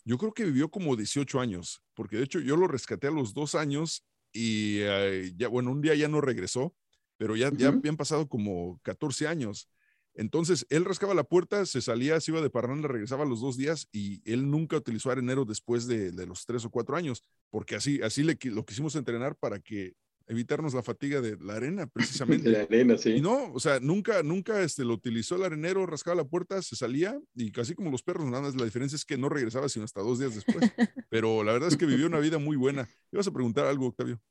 yo 0.06 0.18
creo 0.18 0.34
que 0.34 0.46
vivió 0.46 0.70
como 0.70 0.96
18 0.96 1.39
años, 1.39 1.82
porque 1.94 2.18
de 2.18 2.24
hecho 2.24 2.39
yo 2.39 2.58
lo 2.58 2.68
rescaté 2.68 3.08
a 3.08 3.12
los 3.12 3.34
dos 3.34 3.56
años 3.56 4.06
y 4.34 4.80
eh, 4.82 5.32
ya, 5.38 5.48
bueno, 5.48 5.72
un 5.72 5.82
día 5.82 5.96
ya 5.96 6.08
no 6.08 6.20
regresó, 6.22 6.75
pero 7.18 7.36
ya, 7.36 7.51
ya 7.56 7.70
habían 7.70 7.96
pasado 7.98 8.27
como 8.27 8.80
14 8.84 9.27
años. 9.27 9.70
Entonces, 10.15 10.65
él 10.70 10.86
rascaba 10.86 11.13
la 11.13 11.24
puerta, 11.24 11.65
se 11.65 11.82
salía, 11.82 12.20
se 12.20 12.32
iba 12.32 12.41
de 12.41 12.50
parranda, 12.50 12.88
regresaba 12.88 13.24
a 13.24 13.27
los 13.27 13.41
dos 13.41 13.58
días 13.58 13.88
y 13.91 14.22
él 14.32 14.50
nunca 14.50 14.77
utilizó 14.77 15.10
arenero 15.12 15.46
después 15.46 15.88
de, 15.88 16.12
de 16.12 16.25
los 16.27 16.46
tres 16.46 16.65
o 16.65 16.70
cuatro 16.70 16.96
años, 16.96 17.24
porque 17.50 17.75
así, 17.75 18.01
así 18.01 18.24
le, 18.24 18.38
lo 18.43 18.65
quisimos 18.65 18.96
entrenar 18.96 19.36
para 19.36 19.60
que 19.60 19.93
evitarnos 20.27 20.74
la 20.74 20.84
fatiga 20.84 21.20
de 21.20 21.38
la 21.41 21.55
arena, 21.55 21.82
De 21.86 21.91
precisamente. 21.91 22.50
la 22.50 22.62
arena, 22.62 22.93
Y 22.93 22.98
sí. 22.98 23.22
no, 23.22 23.51
o 23.53 23.60
sea, 23.60 23.79
nunca, 23.79 24.24
nunca 24.24 24.62
este, 24.62 24.86
lo 24.86 24.93
utilizó 24.93 25.36
el 25.36 25.43
arenero, 25.43 25.86
rascaba 25.86 26.15
la 26.15 26.24
puerta, 26.25 26.62
se 26.62 26.75
salía 26.75 27.20
y 27.36 27.51
casi 27.51 27.74
como 27.75 27.91
los 27.91 28.03
perros, 28.03 28.25
nada 28.25 28.41
más 28.43 28.55
la 28.55 28.65
diferencia 28.65 28.96
es 28.96 29.05
que 29.05 29.17
no 29.17 29.29
regresaba 29.29 29.67
sino 29.67 29.86
hasta 29.86 30.01
dos 30.01 30.20
días 30.20 30.36
después. 30.36 30.58
Pero 31.10 31.43
la 31.43 31.53
verdad 31.53 31.70
es 31.70 31.77
que 31.77 31.86
vivió 31.86 32.08
una 32.08 32.20
vida 32.20 32.38
muy 32.38 32.55
buena. 32.55 32.88
¿Ibas 33.12 33.27
a 33.27 33.32
preguntar 33.34 33.65
algo, 33.65 33.88
Octavio? 33.88 34.22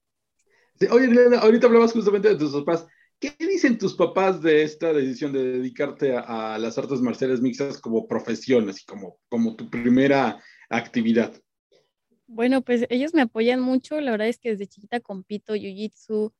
Sí, 0.78 0.86
Oye, 0.90 1.06
Irlanda, 1.06 1.40
ahorita 1.40 1.66
hablabas 1.66 1.92
justamente 1.92 2.28
de 2.28 2.36
tus 2.36 2.52
papás. 2.52 2.86
¿Qué 3.22 3.36
dicen 3.38 3.78
tus 3.78 3.94
papás 3.94 4.42
de 4.42 4.64
esta 4.64 4.92
decisión 4.92 5.32
de 5.32 5.44
dedicarte 5.44 6.16
a, 6.16 6.54
a 6.54 6.58
las 6.58 6.76
artes 6.76 7.00
marciales 7.00 7.40
mixtas 7.40 7.80
como 7.80 8.08
profesión, 8.08 8.68
así 8.68 8.84
como, 8.84 9.20
como 9.28 9.54
tu 9.54 9.70
primera 9.70 10.42
actividad? 10.68 11.32
Bueno, 12.26 12.62
pues 12.62 12.84
ellos 12.90 13.14
me 13.14 13.22
apoyan 13.22 13.60
mucho. 13.60 14.00
La 14.00 14.10
verdad 14.10 14.26
es 14.26 14.38
que 14.40 14.50
desde 14.50 14.66
chiquita 14.66 14.98
compito 14.98 15.54
jiu-jitsu. 15.54 16.32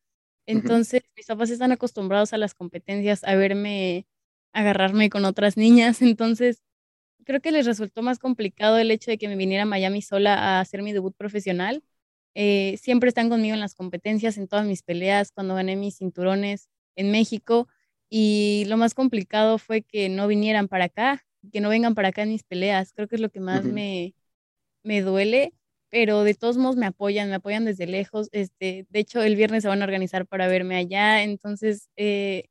Entonces, 0.44 1.02
mis 1.16 1.26
papás 1.26 1.50
están 1.50 1.70
acostumbrados 1.70 2.32
a 2.32 2.36
las 2.36 2.52
competencias, 2.52 3.22
a 3.22 3.36
verme 3.36 4.08
agarrarme 4.52 5.08
con 5.08 5.24
otras 5.24 5.56
niñas. 5.56 6.02
Entonces, 6.02 6.64
creo 7.24 7.40
que 7.40 7.52
les 7.52 7.64
resultó 7.64 8.02
más 8.02 8.18
complicado 8.18 8.78
el 8.78 8.90
hecho 8.90 9.12
de 9.12 9.18
que 9.18 9.28
me 9.28 9.36
viniera 9.36 9.62
a 9.62 9.66
Miami 9.66 10.02
sola 10.02 10.34
a 10.34 10.60
hacer 10.60 10.82
mi 10.82 10.92
debut 10.92 11.14
profesional. 11.16 11.84
Eh, 12.34 12.78
siempre 12.80 13.08
están 13.08 13.28
conmigo 13.28 13.54
en 13.54 13.60
las 13.60 13.74
competencias, 13.74 14.38
en 14.38 14.48
todas 14.48 14.66
mis 14.66 14.82
peleas, 14.82 15.32
cuando 15.32 15.54
gané 15.54 15.76
mis 15.76 15.96
cinturones 15.98 16.68
en 16.96 17.10
México. 17.10 17.68
Y 18.08 18.64
lo 18.68 18.76
más 18.76 18.94
complicado 18.94 19.58
fue 19.58 19.82
que 19.82 20.08
no 20.08 20.26
vinieran 20.26 20.68
para 20.68 20.86
acá, 20.86 21.24
que 21.52 21.60
no 21.60 21.68
vengan 21.68 21.94
para 21.94 22.08
acá 22.08 22.22
en 22.22 22.30
mis 22.30 22.42
peleas. 22.42 22.92
Creo 22.92 23.08
que 23.08 23.16
es 23.16 23.20
lo 23.20 23.30
que 23.30 23.40
más 23.40 23.64
me, 23.64 24.14
me 24.82 25.02
duele, 25.02 25.54
pero 25.90 26.24
de 26.24 26.34
todos 26.34 26.56
modos 26.56 26.76
me 26.76 26.86
apoyan, 26.86 27.28
me 27.28 27.36
apoyan 27.36 27.64
desde 27.64 27.86
lejos. 27.86 28.28
Este, 28.32 28.86
de 28.88 28.98
hecho, 28.98 29.22
el 29.22 29.36
viernes 29.36 29.62
se 29.62 29.68
van 29.68 29.82
a 29.82 29.84
organizar 29.84 30.26
para 30.26 30.48
verme 30.48 30.76
allá, 30.76 31.22
entonces 31.22 31.88
eh, 31.96 32.48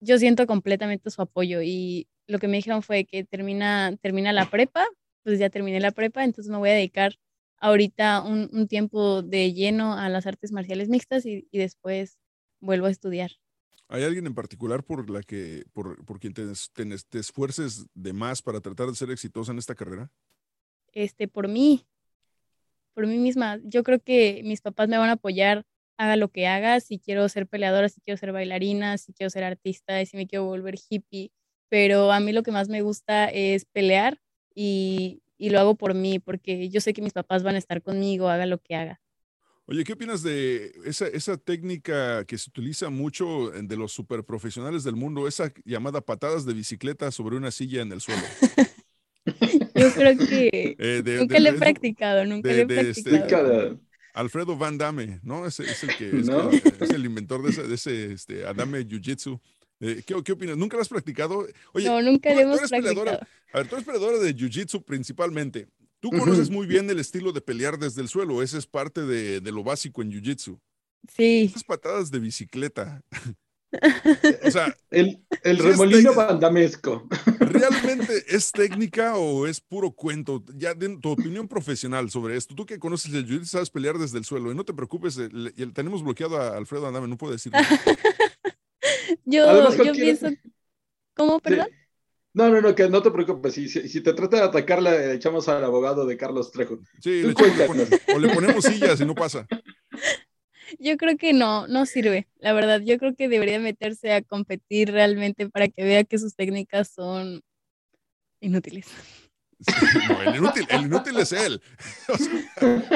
yo 0.00 0.18
siento 0.18 0.46
completamente 0.46 1.10
su 1.10 1.22
apoyo 1.22 1.62
y 1.62 2.08
lo 2.26 2.38
que 2.38 2.48
me 2.48 2.56
dijeron 2.56 2.82
fue 2.82 3.04
que 3.04 3.24
termina, 3.24 3.96
termina 4.00 4.32
la 4.32 4.48
prepa, 4.50 4.86
pues 5.22 5.38
ya 5.38 5.50
terminé 5.50 5.80
la 5.80 5.90
prepa, 5.90 6.24
entonces 6.24 6.50
me 6.50 6.58
voy 6.58 6.70
a 6.70 6.74
dedicar 6.74 7.14
ahorita 7.64 8.22
un, 8.22 8.50
un 8.52 8.68
tiempo 8.68 9.22
de 9.22 9.52
lleno 9.52 9.94
a 9.94 10.08
las 10.08 10.26
artes 10.26 10.52
marciales 10.52 10.88
mixtas 10.88 11.24
y, 11.26 11.48
y 11.50 11.58
después 11.58 12.18
vuelvo 12.60 12.86
a 12.86 12.90
estudiar. 12.90 13.30
¿Hay 13.88 14.02
alguien 14.02 14.26
en 14.26 14.34
particular 14.34 14.82
por 14.82 15.10
la 15.10 15.22
que, 15.22 15.64
por, 15.72 16.04
por 16.04 16.18
quien 16.18 16.32
te, 16.32 16.42
te 16.72 16.84
te 17.08 17.18
esfuerces 17.18 17.86
de 17.94 18.12
más 18.12 18.42
para 18.42 18.60
tratar 18.60 18.88
de 18.88 18.94
ser 18.94 19.10
exitosa 19.10 19.52
en 19.52 19.58
esta 19.58 19.74
carrera? 19.74 20.10
este, 20.94 21.28
por 21.28 21.48
mí, 21.48 21.86
por 22.94 23.06
mí 23.06 23.18
misma. 23.18 23.58
Yo 23.64 23.82
creo 23.82 24.00
que 24.00 24.42
mis 24.44 24.60
papás 24.60 24.88
me 24.88 24.98
van 24.98 25.10
a 25.10 25.14
apoyar, 25.14 25.64
haga 25.98 26.16
lo 26.16 26.28
que 26.28 26.46
haga, 26.46 26.80
si 26.80 26.98
quiero 26.98 27.28
ser 27.28 27.46
peleadora, 27.46 27.88
si 27.88 28.00
quiero 28.00 28.18
ser 28.18 28.32
bailarina, 28.32 28.98
si 28.98 29.12
quiero 29.12 29.30
ser 29.30 29.44
artista, 29.44 30.04
si 30.06 30.16
me 30.16 30.26
quiero 30.26 30.44
volver 30.44 30.76
hippie, 30.88 31.32
pero 31.68 32.12
a 32.12 32.20
mí 32.20 32.32
lo 32.32 32.42
que 32.42 32.52
más 32.52 32.68
me 32.68 32.82
gusta 32.82 33.28
es 33.28 33.64
pelear 33.66 34.20
y, 34.54 35.22
y 35.38 35.50
lo 35.50 35.58
hago 35.60 35.74
por 35.76 35.94
mí, 35.94 36.18
porque 36.18 36.68
yo 36.68 36.80
sé 36.80 36.92
que 36.92 37.02
mis 37.02 37.12
papás 37.12 37.42
van 37.42 37.54
a 37.54 37.58
estar 37.58 37.82
conmigo, 37.82 38.28
haga 38.28 38.46
lo 38.46 38.58
que 38.58 38.74
haga. 38.74 39.00
Oye, 39.66 39.82
¿qué 39.84 39.94
opinas 39.94 40.22
de 40.22 40.72
esa, 40.84 41.06
esa 41.08 41.38
técnica 41.38 42.24
que 42.26 42.36
se 42.36 42.50
utiliza 42.50 42.90
mucho 42.90 43.50
de 43.50 43.76
los 43.78 43.92
superprofesionales 43.92 44.84
del 44.84 44.94
mundo, 44.94 45.26
esa 45.26 45.52
llamada 45.64 46.02
patadas 46.02 46.44
de 46.44 46.52
bicicleta 46.52 47.10
sobre 47.10 47.36
una 47.36 47.50
silla 47.50 47.80
en 47.80 47.92
el 47.92 48.00
suelo? 48.02 48.20
Yo 49.74 49.90
creo 49.94 50.18
que 50.18 50.76
Eh, 50.78 51.02
de- 51.02 51.16
nunca 51.18 51.40
lo 51.40 51.48
he 51.48 51.52
practicado, 51.54 52.24
nunca 52.26 52.48
lo 52.52 52.54
he 52.54 52.90
este- 52.90 53.10
practicado. 53.10 53.80
Alfredo 54.12 54.56
Van 54.56 54.78
Damme, 54.78 55.18
¿no? 55.24 55.44
Es, 55.46 55.58
es 55.60 55.82
el 55.82 55.96
que 55.96 56.10
es, 56.20 56.26
¿No? 56.26 56.50
que- 56.50 56.62
es 56.80 56.90
el 56.90 57.04
inventor 57.04 57.42
de 57.42 57.50
ese, 57.50 57.62
de 57.66 57.74
ese 57.74 58.12
este, 58.12 58.46
Adame 58.46 58.86
Jiu-Jitsu. 58.86 59.40
Eh, 59.86 60.02
¿qué, 60.06 60.14
qué 60.24 60.32
opinas? 60.32 60.56
¿Nunca 60.56 60.76
lo 60.76 60.82
has 60.82 60.88
practicado? 60.88 61.46
Oye, 61.72 61.86
No, 61.88 62.00
nunca 62.00 62.30
tú- 62.30 62.36
lo 62.36 62.40
tú 62.40 62.46
hemos 62.46 62.58
eres 62.58 62.70
peleadora. 62.70 63.18
practicado. 63.18 63.50
A 63.52 63.58
ver, 63.58 63.68
tú 63.68 63.74
eres 63.76 63.86
peleadora 63.86 64.18
de 64.18 64.34
Jiu-Jitsu 64.34 64.82
principalmente. 64.84 65.68
Tú 66.00 66.10
conoces 66.10 66.50
muy 66.50 66.66
bien 66.66 66.88
el 66.90 66.98
estilo 66.98 67.32
de 67.32 67.40
pelear 67.40 67.78
desde 67.78 68.02
el 68.02 68.08
suelo. 68.08 68.42
Ese 68.42 68.58
es 68.58 68.66
parte 68.66 69.02
de, 69.02 69.40
de 69.40 69.52
lo 69.52 69.62
básico 69.62 70.02
en 70.02 70.10
Jiu-Jitsu. 70.12 70.58
Sí, 71.14 71.44
Esas 71.50 71.64
patadas 71.64 72.10
de 72.10 72.18
bicicleta. 72.18 73.02
o 74.44 74.50
sea, 74.50 74.74
El, 74.90 75.24
el 75.42 75.58
remolino 75.58 76.14
vandamesco. 76.14 77.08
¿realmente 77.40 78.24
es 78.28 78.52
técnica 78.52 79.16
o 79.16 79.46
es 79.46 79.60
puro 79.60 79.90
cuento? 79.92 80.44
Ya 80.54 80.74
de 80.74 80.96
tu 80.98 81.10
opinión 81.10 81.48
profesional 81.48 82.10
sobre 82.10 82.36
esto. 82.36 82.54
Tú 82.54 82.64
que 82.66 82.78
conoces 82.78 83.12
el 83.14 83.26
Jiu-Jitsu 83.26 83.44
sabes 83.46 83.70
pelear 83.70 83.98
desde 83.98 84.18
el 84.18 84.24
suelo. 84.24 84.52
Y 84.52 84.54
no 84.54 84.64
te 84.64 84.74
preocupes, 84.74 85.16
el- 85.16 85.52
el- 85.56 85.72
tenemos 85.72 86.02
bloqueado 86.02 86.36
a 86.40 86.56
Alfredo 86.56 86.86
Andame, 86.86 87.08
no 87.08 87.16
puedo 87.18 87.32
decir. 87.32 87.52
yo, 89.24 89.48
Además, 89.48 89.76
yo 89.76 89.92
pienso, 89.92 90.28
¿cómo, 91.14 91.38
perdón? 91.40 91.66
Sí. 91.70 91.76
No, 92.36 92.48
no, 92.50 92.60
no, 92.60 92.74
que 92.74 92.88
no 92.88 93.00
te 93.00 93.12
preocupes. 93.12 93.54
Si, 93.54 93.68
si, 93.68 93.88
si 93.88 94.00
te 94.00 94.12
trata 94.12 94.38
de 94.38 94.42
atacar, 94.42 94.82
le 94.82 95.14
echamos 95.14 95.48
al 95.48 95.62
abogado 95.62 96.04
de 96.04 96.16
Carlos 96.16 96.50
Trejo. 96.50 96.80
Sí, 97.00 97.22
le 97.22 97.30
echamos- 97.32 97.88
o 98.12 98.18
le 98.18 98.34
ponemos 98.34 98.64
sillas 98.64 99.00
y 99.00 99.04
no 99.04 99.14
pasa. 99.14 99.46
Yo 100.80 100.96
creo 100.96 101.16
que 101.16 101.32
no, 101.32 101.68
no 101.68 101.86
sirve, 101.86 102.26
la 102.38 102.52
verdad. 102.52 102.80
Yo 102.84 102.98
creo 102.98 103.14
que 103.14 103.28
debería 103.28 103.60
meterse 103.60 104.12
a 104.12 104.22
competir 104.22 104.90
realmente 104.90 105.48
para 105.48 105.68
que 105.68 105.84
vea 105.84 106.02
que 106.02 106.18
sus 106.18 106.34
técnicas 106.34 106.88
son 106.90 107.40
inútiles. 108.40 108.86
Sí, 109.60 109.98
no, 110.08 110.22
el 110.22 110.36
inútil, 110.36 110.66
el 110.68 110.82
inútil 110.86 111.16
es 111.18 111.32
él. 111.32 111.62
O 112.08 112.18
sea, 112.18 112.32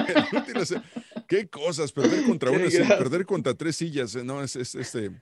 el 0.09 0.25
inútil 0.33 0.57
es 0.57 0.71
él. 0.73 0.83
¿Qué 1.29 1.49
cosas? 1.49 1.93
Perder 1.93 2.25
contra 2.25 2.51
una 2.51 2.69
perder 2.99 3.25
contra 3.27 3.55
tres 3.55 3.77
sillas. 3.77 4.17
eh, 4.17 4.25
No, 4.25 4.43
es, 4.43 4.57
es 4.57 4.75
este. 4.75 5.13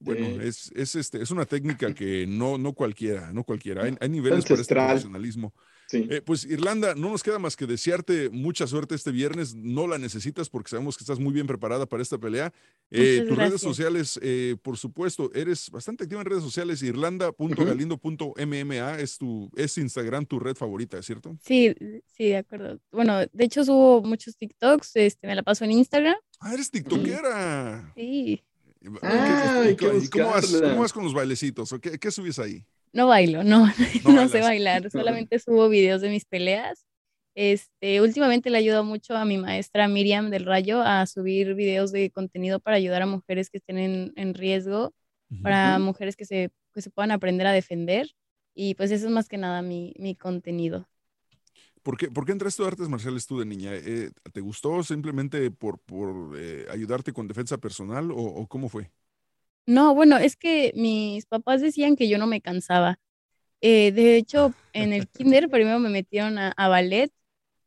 Bueno, 0.00 0.40
es, 0.42 0.70
es, 0.74 0.96
este, 0.96 1.22
es 1.22 1.30
una 1.30 1.44
técnica 1.46 1.94
que 1.94 2.26
no, 2.26 2.58
no 2.58 2.72
cualquiera, 2.74 3.32
no 3.32 3.44
cualquiera. 3.44 3.84
Hay, 3.84 3.94
hay 4.00 4.08
niveles 4.08 4.44
para 4.44 4.44
este 4.44 4.52
Ancestral. 4.54 4.86
profesionalismo. 4.88 5.54
Sí. 5.86 6.06
Eh, 6.10 6.22
pues 6.24 6.46
Irlanda, 6.46 6.94
no 6.94 7.10
nos 7.10 7.22
queda 7.22 7.38
más 7.38 7.56
que 7.56 7.66
desearte 7.66 8.30
mucha 8.30 8.66
suerte 8.66 8.94
este 8.94 9.10
viernes. 9.12 9.54
No 9.54 9.86
la 9.86 9.98
necesitas 9.98 10.48
porque 10.48 10.70
sabemos 10.70 10.96
que 10.96 11.02
estás 11.04 11.18
muy 11.20 11.32
bien 11.34 11.46
preparada 11.46 11.84
para 11.86 12.02
esta 12.02 12.16
pelea. 12.18 12.52
Eh, 12.90 13.24
tus 13.28 13.36
redes 13.36 13.60
sociales, 13.60 14.18
eh, 14.22 14.56
por 14.62 14.78
supuesto, 14.78 15.30
eres 15.34 15.70
bastante 15.70 16.04
activa 16.04 16.22
en 16.22 16.26
redes 16.26 16.42
sociales. 16.42 16.82
Irlanda.galindo.mma 16.82 18.98
es 18.98 19.18
tu 19.18 19.50
es 19.56 19.76
Instagram 19.78 20.26
tu 20.26 20.38
red 20.38 20.56
favorita, 20.56 21.02
¿cierto? 21.02 21.36
Sí, 21.42 21.74
sí, 22.16 22.28
de 22.28 22.36
acuerdo. 22.38 22.78
Bueno, 22.90 23.18
de 23.20 23.44
hecho 23.44 23.64
subo 23.64 24.02
muchos 24.02 24.36
TikToks, 24.36 24.92
este, 24.96 25.26
me 25.26 25.34
la 25.34 25.42
paso 25.42 25.64
en 25.64 25.72
Instagram. 25.72 26.16
Ah, 26.40 26.54
eres 26.54 26.70
tiktokera. 26.70 27.92
Sí, 27.94 28.02
¿Y- 28.02 28.42
Ah, 29.02 29.74
cómo 30.10 30.28
vas, 30.30 30.60
cómo 30.60 30.80
vas 30.80 30.92
con 30.92 31.04
los 31.04 31.14
bailecitos? 31.14 31.72
¿O 31.72 31.80
qué, 31.80 31.98
qué 31.98 32.10
subes 32.10 32.38
ahí? 32.38 32.64
no 32.92 33.06
bailo, 33.08 33.42
no, 33.44 33.66
No 34.04 34.12
no, 34.14 34.28
sé 34.28 34.40
bailar, 34.40 34.90
solamente 34.90 35.38
subo 35.38 35.68
videos 35.68 36.00
de 36.00 36.10
mis 36.10 36.24
peleas. 36.24 36.86
Este, 37.34 38.00
últimamente 38.00 38.48
le 38.50 38.58
ayudo 38.58 38.84
mucho 38.84 39.16
a 39.16 39.24
mi 39.24 39.38
maestra 39.38 39.88
Miriam 39.88 40.30
del 40.30 40.44
Rayo 40.46 40.80
a 40.82 41.04
subir 41.06 41.54
videos 41.54 41.90
de 41.90 42.10
contenido 42.10 42.60
para 42.60 42.76
ayudar 42.76 43.02
a 43.02 43.06
mujeres 43.06 43.50
que 43.50 43.58
estén 43.58 43.78
en, 43.78 44.12
en 44.16 44.34
riesgo, 44.34 44.94
para 45.42 45.76
Ujú. 45.76 45.84
mujeres 45.84 46.14
que 46.16 46.24
se, 46.26 46.50
que 46.72 46.82
se 46.82 46.90
puedan 46.90 47.10
aprender 47.10 47.46
a 47.48 47.52
defender. 47.52 48.08
Y 48.54 48.74
pues 48.76 48.92
eso 48.92 49.06
es 49.06 49.12
más 49.12 49.28
que 49.28 49.36
nada 49.38 49.62
mi, 49.62 49.94
mi 49.98 50.14
contenido. 50.14 50.88
¿Por 51.84 51.98
qué, 51.98 52.10
¿por 52.10 52.26
qué 52.26 52.32
entraste 52.32 52.64
a 52.64 52.68
artes 52.68 52.88
marciales 52.90 53.28
tú 53.28 53.38
de 53.40 53.46
niña? 53.46 53.72
Eh, 53.74 54.10
¿Te 54.32 54.42
gustó 54.42 54.82
simplemente 54.84 55.52
por, 55.52 55.78
por 55.80 56.36
eh, 56.38 56.66
ayudarte 56.72 57.12
con 57.14 57.28
defensa 57.28 57.58
personal 57.58 58.10
o, 58.12 58.16
o 58.16 58.48
cómo 58.48 58.68
fue? 58.70 58.90
No, 59.66 59.94
bueno, 59.94 60.18
es 60.18 60.36
que 60.36 60.72
mis 60.74 61.26
papás 61.26 61.62
decían 61.62 61.96
que 61.96 62.08
yo 62.08 62.18
no 62.18 62.26
me 62.26 62.40
cansaba. 62.42 62.98
Eh, 63.62 63.92
de 63.92 64.16
hecho, 64.16 64.54
en 64.72 64.92
el 64.92 65.08
kinder 65.08 65.50
primero 65.50 65.78
me 65.80 65.90
metieron 65.90 66.38
a, 66.38 66.52
a 66.56 66.68
ballet, 66.68 67.12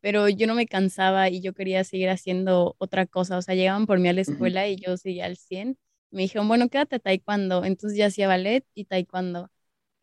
pero 0.01 0.29
yo 0.29 0.47
no 0.47 0.55
me 0.55 0.67
cansaba 0.67 1.29
y 1.29 1.41
yo 1.41 1.53
quería 1.53 1.83
seguir 1.83 2.09
haciendo 2.09 2.75
otra 2.79 3.07
cosa. 3.07 3.37
O 3.37 3.43
sea, 3.43 3.55
llegaban 3.55 3.87
por 3.87 3.99
mí 3.99 4.09
a 4.09 4.13
la 4.13 4.21
escuela 4.21 4.67
y 4.69 4.77
yo 4.77 4.97
seguía 4.97 5.25
al 5.25 5.37
100. 5.37 5.77
Me 6.11 6.23
dijeron, 6.23 6.47
bueno, 6.47 6.69
quédate 6.69 6.97
a 6.97 6.99
taekwondo. 6.99 7.65
Entonces 7.65 7.97
ya 7.97 8.07
hacía 8.07 8.27
ballet 8.27 8.65
y 8.75 8.85
taekwondo. 8.85 9.51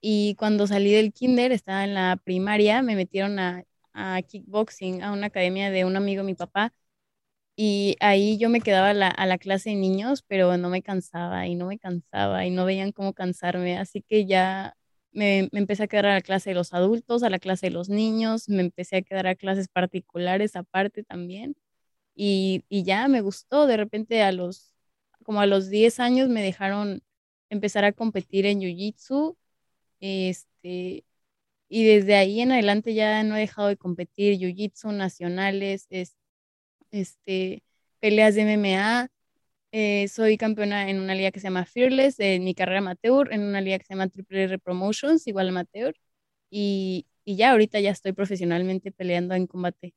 Y 0.01 0.35
cuando 0.37 0.67
salí 0.67 0.93
del 0.93 1.13
kinder, 1.13 1.53
estaba 1.53 1.85
en 1.85 1.95
la 1.95 2.21
primaria, 2.25 2.83
me 2.83 2.97
metieron 2.97 3.39
a, 3.39 3.65
a 3.95 4.21
kickboxing, 4.23 5.03
a 5.03 5.13
una 5.13 5.27
academia 5.29 5.71
de 5.71 5.85
un 5.85 5.97
amigo 5.97 6.23
de 6.23 6.27
mi 6.27 6.35
papá. 6.35 6.73
Y 7.57 7.97
ahí 8.01 8.37
yo 8.39 8.49
me 8.51 8.61
quedaba 8.61 8.91
a 8.91 8.95
la, 8.95 9.09
a 9.09 9.27
la 9.27 9.39
clase 9.39 9.71
de 9.71 9.77
niños, 9.77 10.23
pero 10.27 10.57
no 10.57 10.71
me 10.71 10.83
cansaba 10.83 11.47
y 11.47 11.55
no 11.55 11.67
me 11.67 11.79
cansaba 11.79 12.45
y 12.47 12.51
no 12.51 12.65
veían 12.65 12.93
cómo 12.93 13.13
cansarme. 13.15 13.79
Así 13.79 14.03
que 14.03 14.27
ya 14.27 14.77
me, 15.13 15.49
me 15.53 15.61
empecé 15.61 15.85
a 15.85 15.87
quedar 15.89 16.07
a 16.07 16.15
la 16.15 16.21
clase 16.23 16.51
de 16.51 16.55
los 16.57 16.73
adultos, 16.75 17.23
a 17.23 17.31
la 17.31 17.39
clase 17.39 17.67
de 17.67 17.71
los 17.73 17.89
niños, 17.89 18.49
me 18.49 18.63
empecé 18.63 18.97
a 18.97 19.03
quedar 19.03 19.27
a 19.29 19.37
clases 19.37 19.69
particulares 19.69 20.57
aparte 20.57 21.05
también. 21.05 21.57
Y, 22.15 22.65
y 22.69 22.85
ya 22.85 23.09
me 23.09 23.21
gustó. 23.21 23.67
De 23.67 23.77
repente 23.77 24.23
a 24.23 24.33
los, 24.33 24.75
como 25.25 25.41
a 25.41 25.47
los 25.47 25.69
10 25.71 26.01
años 26.01 26.29
me 26.29 26.43
dejaron 26.43 27.03
empezar 27.51 27.85
a 27.85 27.93
competir 27.93 28.47
en 28.47 28.61
Jiu-Jitsu. 28.61 29.37
Este, 30.01 31.05
y 31.81 31.85
desde 31.85 32.17
ahí 32.17 32.41
en 32.41 32.53
adelante 32.53 32.95
ya 32.95 33.23
no 33.25 33.37
he 33.37 33.41
dejado 33.41 33.69
de 33.69 33.77
competir 33.77 34.39
Jiu-Jitsu 34.39 34.93
nacionales, 34.95 35.87
es- 35.91 36.17
este, 36.91 37.63
peleas 38.01 38.35
de 38.35 38.43
MMA. 38.43 39.09
eh, 39.73 40.09
soy 40.09 40.37
campeona 40.39 40.91
en 40.91 41.01
una 41.01 41.15
liga 41.17 41.31
que 41.33 41.41
se 41.41 41.45
llama 41.49 41.65
Fearless, 41.67 42.21
en 42.21 42.45
mi 42.45 42.55
carrera 42.55 42.79
amateur, 42.81 43.33
en 43.33 43.43
una 43.43 43.61
liga 43.61 43.79
que 43.79 43.85
se 43.87 43.95
llama 43.95 44.09
Triple 44.09 44.45
R 44.45 44.59
Promotions, 44.61 45.27
igual 45.27 45.49
amateur. 45.51 45.95
Y, 46.51 47.07
y 47.25 47.37
ya 47.37 47.53
ahorita 47.53 47.81
ya 47.81 47.91
estoy 47.93 48.13
profesionalmente 48.13 48.93
peleando 48.93 49.35
en 49.35 49.47
combate. 49.49 49.95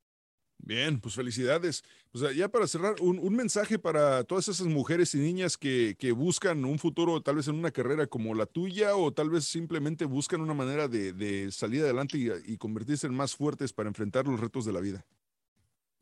Bien, 0.67 0.99
pues 0.99 1.15
felicidades. 1.15 1.81
Sea, 2.13 2.33
ya 2.33 2.49
para 2.49 2.67
cerrar, 2.67 2.95
un, 2.99 3.33
mensaje 3.33 3.79
para 3.79 4.25
todas 4.25 4.49
esas 4.49 4.67
mujeres 4.67 5.15
y 5.15 5.19
niñas 5.19 5.57
que, 5.57 5.95
buscan 6.13 6.65
un 6.65 6.77
futuro 6.77 7.21
tal 7.21 7.37
vez 7.37 7.47
en 7.47 7.55
una 7.55 7.71
carrera 7.71 8.05
como 8.05 8.35
la 8.35 8.45
tuya 8.45 8.97
o 8.97 9.13
tal 9.13 9.29
vez 9.29 9.45
simplemente 9.45 10.03
buscan 10.03 10.41
una 10.41 10.53
manera 10.53 10.89
de, 10.89 11.49
salir 11.51 11.83
adelante 11.83 12.17
y, 12.17 12.27
y 12.51 12.57
convertirse 12.57 13.07
en 13.07 13.13
más 13.13 13.33
fuertes 13.33 13.71
para 13.71 13.87
enfrentar 13.87 14.27
los 14.27 14.41
retos 14.41 14.65
de 14.65 14.73
la 14.73 14.81
vida. 14.81 15.05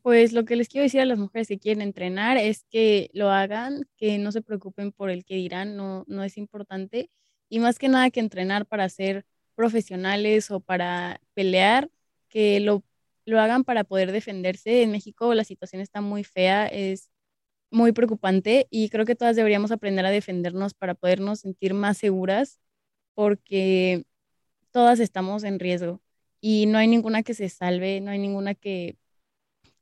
Pues 0.02 0.32
lo 0.32 0.44
que 0.44 0.56
les 0.56 0.68
quiero 0.68 0.82
decir 0.82 1.00
a 1.00 1.04
las 1.04 1.18
mujeres 1.18 1.46
que 1.46 1.60
quieren 1.60 1.80
entrenar 1.80 2.36
es 2.36 2.64
que 2.68 3.08
lo 3.12 3.30
hagan, 3.30 3.86
que 3.96 4.18
no 4.18 4.32
se 4.32 4.42
preocupen 4.42 4.90
por 4.90 5.10
el 5.10 5.24
que 5.24 5.36
dirán, 5.36 5.76
no, 5.76 6.04
no 6.08 6.24
es 6.24 6.36
importante. 6.36 7.08
Y 7.48 7.60
más 7.60 7.78
que 7.78 7.88
nada 7.88 8.10
que 8.10 8.18
entrenar 8.18 8.66
para 8.66 8.88
ser 8.88 9.26
profesionales 9.54 10.50
o 10.50 10.58
para 10.58 11.20
pelear, 11.34 11.88
que 12.28 12.58
lo, 12.58 12.82
lo 13.26 13.40
hagan 13.40 13.64
para 13.64 13.84
poder 13.84 14.12
defenderse. 14.12 14.82
En 14.82 14.92
México 14.92 15.34
la 15.34 15.44
situación 15.44 15.82
está 15.82 16.00
muy 16.02 16.24
fea, 16.24 16.66
es 16.68 17.10
muy 17.70 17.92
preocupante 17.92 18.68
y 18.70 18.90
creo 18.90 19.06
que 19.06 19.16
todas 19.16 19.36
deberíamos 19.36 19.72
aprender 19.72 20.06
a 20.06 20.10
defendernos 20.10 20.74
para 20.74 20.94
podernos 20.94 21.40
sentir 21.40 21.74
más 21.74 21.98
seguras 21.98 22.60
porque 23.14 24.04
todas 24.72 25.00
estamos 25.00 25.44
en 25.44 25.60
riesgo 25.60 26.02
y 26.40 26.66
no 26.66 26.78
hay 26.78 26.88
ninguna 26.88 27.22
que 27.24 27.34
se 27.34 27.48
salve, 27.50 28.00
no 28.00 28.10
hay 28.12 28.18
ninguna 28.18 28.54
que 28.54 28.98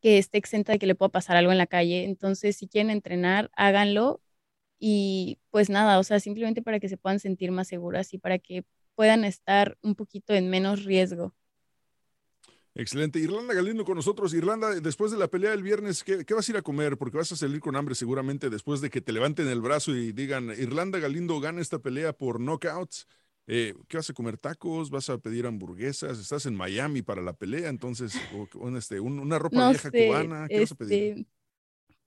que 0.01 0.19
esté 0.19 0.39
exenta 0.39 0.73
de 0.73 0.79
que 0.79 0.87
le 0.87 0.95
pueda 0.95 1.11
pasar 1.11 1.37
algo 1.37 1.53
en 1.53 1.59
la 1.59 1.67
calle. 1.67 2.05
Entonces, 2.05 2.57
si 2.57 2.69
quieren 2.69 2.91
entrenar, 2.91 3.51
háganlo 3.57 4.23
y 4.79 5.39
pues 5.51 5.71
nada, 5.71 5.99
o 5.99 6.05
sea, 6.05 6.21
simplemente 6.21 6.63
para 6.63 6.81
que 6.81 6.89
se 6.91 6.99
puedan 6.99 7.21
sentir 7.21 7.53
más 7.53 7.69
seguras 7.69 8.13
y 8.15 8.19
para 8.19 8.39
que 8.39 8.65
puedan 8.97 9.25
estar 9.25 9.79
un 9.83 9.95
poquito 9.95 10.35
en 10.35 10.51
menos 10.51 10.85
riesgo. 10.85 11.35
Excelente. 12.77 13.21
Irlanda 13.21 13.55
Galindo 13.55 13.85
con 13.85 13.97
nosotros. 13.97 14.35
Irlanda, 14.35 14.75
después 14.81 15.13
de 15.13 15.19
la 15.19 15.29
pelea 15.29 15.53
del 15.53 15.63
viernes, 15.63 16.03
¿qué, 16.03 16.25
qué 16.25 16.35
vas 16.35 16.49
a 16.49 16.53
ir 16.53 16.57
a 16.59 16.63
comer? 16.63 16.97
Porque 16.99 17.17
vas 17.17 17.31
a 17.31 17.37
salir 17.37 17.61
con 17.61 17.77
hambre 17.77 17.95
seguramente 17.95 18.51
después 18.51 18.81
de 18.81 18.91
que 18.91 19.01
te 19.01 19.13
levanten 19.13 19.47
el 19.47 19.61
brazo 19.61 19.95
y 19.95 20.13
digan, 20.13 20.51
Irlanda 20.51 20.99
Galindo 20.99 21.39
gana 21.39 21.61
esta 21.61 21.79
pelea 21.79 22.13
por 22.13 22.41
knockouts. 22.41 23.07
Eh, 23.47 23.75
¿Qué 23.89 23.99
vas 23.99 24.11
a 24.11 24.15
comer? 24.15 24.39
¿Tacos? 24.39 24.91
¿Vas 24.91 25.09
a 25.09 25.19
pedir 25.19 25.47
hamburguesas? 25.47 26.19
¿Estás 26.19 26.47
en 26.47 26.57
Miami 26.57 27.03
para 27.03 27.23
la 27.23 27.35
pelea? 27.35 27.69
Entonces, 27.69 28.15
o- 28.35 28.49
o, 28.59 28.77
este, 28.77 28.99
un- 28.99 29.21
una 29.21 29.39
ropa 29.39 29.59
No 29.59 29.69
vieja 29.71 29.91
sé, 29.91 30.07
cubana. 30.07 30.49
¿Qué 30.49 30.61
vas 30.61 30.73
a 30.73 30.75
pedir? 30.75 31.03
este, 31.19 31.27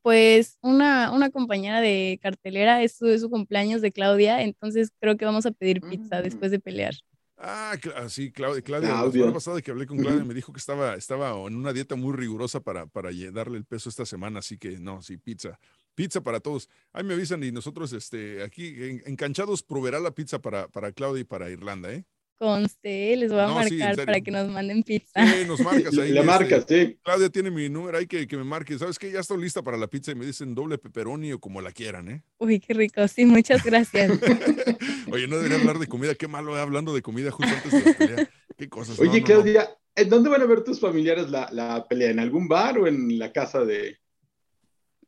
pues 0.02 0.58
una, 0.62 1.12
una 1.12 1.30
compañera 1.30 1.80
de 1.80 2.20
cartelera 2.22 2.82
es 2.84 2.94
su, 2.94 3.08
es 3.08 3.22
su 3.22 3.30
cumpleaños 3.30 3.82
de 3.82 3.92
Claudia, 3.92 4.42
entonces 4.42 4.90
creo 5.00 5.16
que 5.16 5.26
vamos 5.26 5.46
a 5.46 5.52
pedir 5.52 5.82
pizza 5.82 6.20
Mm. 6.20 6.24
después 6.24 6.52
de 6.52 6.60
pelear. 6.60 6.96
Ah, 7.40 7.76
ah, 7.96 8.10
sí, 8.10 8.32
Claudia, 8.32 8.64
Claudia, 8.64 8.90
la 8.90 9.12
semana 9.12 9.34
pasada 9.34 9.62
que 9.62 9.70
hablé 9.70 9.86
con 9.86 9.98
Claudia 9.98 10.24
me 10.24 10.34
dijo 10.34 10.52
que 10.52 10.58
estaba, 10.58 10.96
estaba 10.96 11.30
en 11.48 11.56
una 11.56 11.72
dieta 11.72 11.96
muy 11.96 12.16
rigurosa 12.16 12.62
para, 12.62 12.88
para 12.88 13.12
darle 13.32 13.60
el 13.60 13.66
peso 13.66 13.90
esta 13.90 14.08
semana, 14.08 14.40
así 14.40 14.58
que 14.58 14.80
no, 14.80 15.04
sí, 15.04 15.18
pizza. 15.18 15.60
Pizza 15.94 16.22
para 16.22 16.40
todos. 16.40 16.68
Ahí 16.94 17.04
me 17.04 17.14
avisan 17.14 17.44
y 17.44 17.52
nosotros 17.52 17.94
este, 17.94 18.44
aquí 18.44 18.68
en, 18.84 19.04
Encanchados 19.06 19.62
proveerá 19.62 20.00
la 20.00 20.16
pizza 20.16 20.40
para, 20.40 20.68
para 20.68 20.92
Claudia 20.92 21.22
y 21.22 21.26
para 21.26 21.50
Irlanda, 21.52 21.92
¿eh? 21.92 22.06
Conste, 22.38 23.16
les 23.16 23.32
voy 23.32 23.42
a 23.42 23.48
No, 23.48 23.64
sí, 23.64 23.74
en 23.74 23.80
marcar 23.80 24.06
para 24.06 24.22
que 24.22 24.30
nos 24.30 24.48
manden 24.48 24.84
pizza. 24.84 25.26
Sí, 25.26 25.46
nos 25.48 25.60
marcas 25.60 25.98
ahí. 25.98 26.12
La 26.12 26.20
este, 26.20 26.24
marca, 26.24 26.66
sí. 26.68 27.00
Claudia 27.02 27.30
tiene 27.30 27.50
mi 27.50 27.68
número, 27.68 27.98
hay 27.98 28.06
que, 28.06 28.28
que 28.28 28.38
me 28.38 28.44
marque. 28.44 28.78
¿Sabes 28.78 29.00
qué? 29.00 29.12
Ya 29.12 29.22
estoy 29.22 29.42
lista 29.42 29.64
para 29.64 29.76
la 29.76 29.88
pizza 29.88 30.12
y 30.12 30.16
me 30.16 30.26
dicen 30.26 30.54
doble 30.54 30.78
pepperoni 30.78 31.34
o 31.34 31.40
como 31.40 31.62
la 31.62 31.72
quieran, 31.72 32.10
¿eh? 32.10 32.24
Uy, 32.38 32.60
qué 32.60 32.76
rico, 32.76 33.08
sí, 33.08 33.26
muchas 33.26 33.64
gracias. 33.64 34.12
Oye, 35.12 35.28
no 35.28 35.38
debería 35.38 35.58
hablar 35.58 35.80
de 35.80 35.88
comida. 35.88 36.14
Qué 36.14 36.28
malo 36.28 36.56
eh, 36.56 36.62
hablando 36.62 36.94
de 36.94 37.02
comida 37.02 37.32
justo 37.32 37.52
antes 37.56 37.72
de 37.72 37.92
la 37.92 37.98
pelea. 37.98 38.30
Qué 38.56 38.70
cosas. 38.70 39.00
Oye, 39.00 39.10
no, 39.10 39.18
no. 39.18 39.24
Claudia, 39.24 39.76
¿en 39.96 40.10
dónde 40.10 40.30
van 40.30 40.42
a 40.44 40.46
ver 40.46 40.64
tus 40.64 40.80
familiares 40.80 41.32
la, 41.32 41.50
la 41.52 41.88
pelea? 41.88 42.12
¿En 42.12 42.20
algún 42.20 42.48
bar 42.48 42.78
o 42.78 42.86
en 42.86 43.18
la 43.18 43.32
casa 43.32 43.66
de...? 43.66 43.98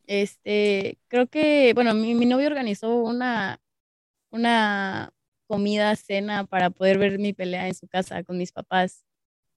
Este, 0.07 0.97
creo 1.07 1.27
que, 1.27 1.73
bueno, 1.75 1.93
mi, 1.93 2.15
mi 2.15 2.25
novio 2.25 2.47
organizó 2.47 3.03
una, 3.03 3.61
una 4.31 5.13
comida, 5.49 5.95
cena 5.95 6.45
para 6.45 6.69
poder 6.69 6.99
ver 6.99 7.17
mi 7.19 7.33
pelea 7.33 7.67
en 7.67 7.73
su 7.73 7.88
casa 7.88 8.23
con 8.23 8.38
mis 8.38 8.51
papás, 8.53 9.03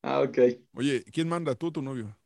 Ah, 0.05 0.21
ok. 0.23 0.37
Oye, 0.75 1.05
¿quién 1.05 1.29
manda? 1.29 1.55
¿Tú 1.55 1.69
o 1.69 1.73
tu 1.73 1.81
novio? 1.81 2.19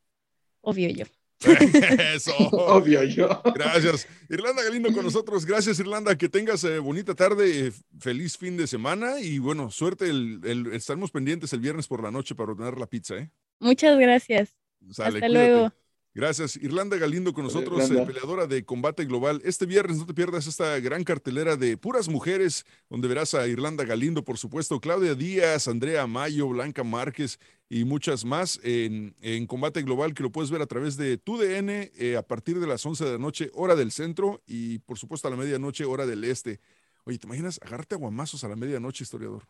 obvio 0.62 0.88
yo. 0.88 1.04
Eso. 2.14 2.32
Obvio, 2.52 3.02
yo. 3.04 3.42
Gracias. 3.54 4.08
Irlanda 4.30 4.62
Galindo 4.62 4.90
con 4.94 5.04
nosotros. 5.04 5.44
Gracias, 5.44 5.78
Irlanda. 5.78 6.16
Que 6.16 6.30
tengas 6.30 6.64
eh, 6.64 6.78
bonita 6.78 7.14
tarde, 7.14 7.66
eh, 7.66 7.72
feliz 8.00 8.38
fin 8.38 8.56
de 8.56 8.66
semana 8.66 9.20
y 9.20 9.38
bueno, 9.38 9.70
suerte. 9.70 10.08
El, 10.08 10.40
el- 10.44 10.72
estaremos 10.72 11.10
pendientes 11.10 11.52
el 11.52 11.60
viernes 11.60 11.86
por 11.86 12.02
la 12.02 12.10
noche 12.10 12.34
para 12.34 12.52
ordenar 12.52 12.78
la 12.78 12.86
pizza, 12.86 13.16
¿eh? 13.18 13.30
Muchas 13.60 13.98
gracias. 13.98 14.56
Sale, 14.90 15.18
Hasta 15.18 15.28
cuídate. 15.28 15.52
luego. 15.52 15.72
Gracias. 16.16 16.56
Irlanda 16.56 16.96
Galindo 16.96 17.34
con 17.34 17.44
nosotros, 17.44 17.78
eh, 17.78 17.84
Irlanda. 17.84 18.06
peleadora 18.06 18.46
de 18.46 18.64
combate 18.64 19.04
global. 19.04 19.42
Este 19.44 19.66
viernes 19.66 19.98
no 19.98 20.06
te 20.06 20.14
pierdas 20.14 20.46
esta 20.46 20.80
gran 20.80 21.04
cartelera 21.04 21.56
de 21.56 21.76
puras 21.76 22.08
mujeres, 22.08 22.64
donde 22.88 23.06
verás 23.06 23.34
a 23.34 23.46
Irlanda 23.46 23.84
Galindo, 23.84 24.24
por 24.24 24.38
supuesto, 24.38 24.80
Claudia 24.80 25.14
Díaz, 25.14 25.68
Andrea 25.68 26.06
Mayo, 26.06 26.48
Blanca 26.48 26.82
Márquez 26.84 27.38
y 27.68 27.84
muchas 27.84 28.24
más 28.24 28.58
en, 28.62 29.14
en 29.20 29.46
combate 29.46 29.82
global 29.82 30.14
que 30.14 30.22
lo 30.22 30.32
puedes 30.32 30.50
ver 30.50 30.62
a 30.62 30.66
través 30.66 30.96
de 30.96 31.18
tu 31.18 31.36
DN 31.36 31.92
eh, 31.94 32.16
a 32.16 32.22
partir 32.22 32.60
de 32.60 32.66
las 32.66 32.86
11 32.86 33.04
de 33.04 33.12
la 33.12 33.18
noche, 33.18 33.50
hora 33.52 33.76
del 33.76 33.92
centro 33.92 34.40
y 34.46 34.78
por 34.78 34.96
supuesto 34.96 35.28
a 35.28 35.30
la 35.30 35.36
medianoche, 35.36 35.84
hora 35.84 36.06
del 36.06 36.24
este. 36.24 36.60
Oye, 37.04 37.18
¿te 37.18 37.26
imaginas 37.26 37.60
agarrarte 37.60 37.94
a 37.94 37.98
guamazos 37.98 38.42
a 38.42 38.48
la 38.48 38.56
medianoche, 38.56 39.04
historiador? 39.04 39.46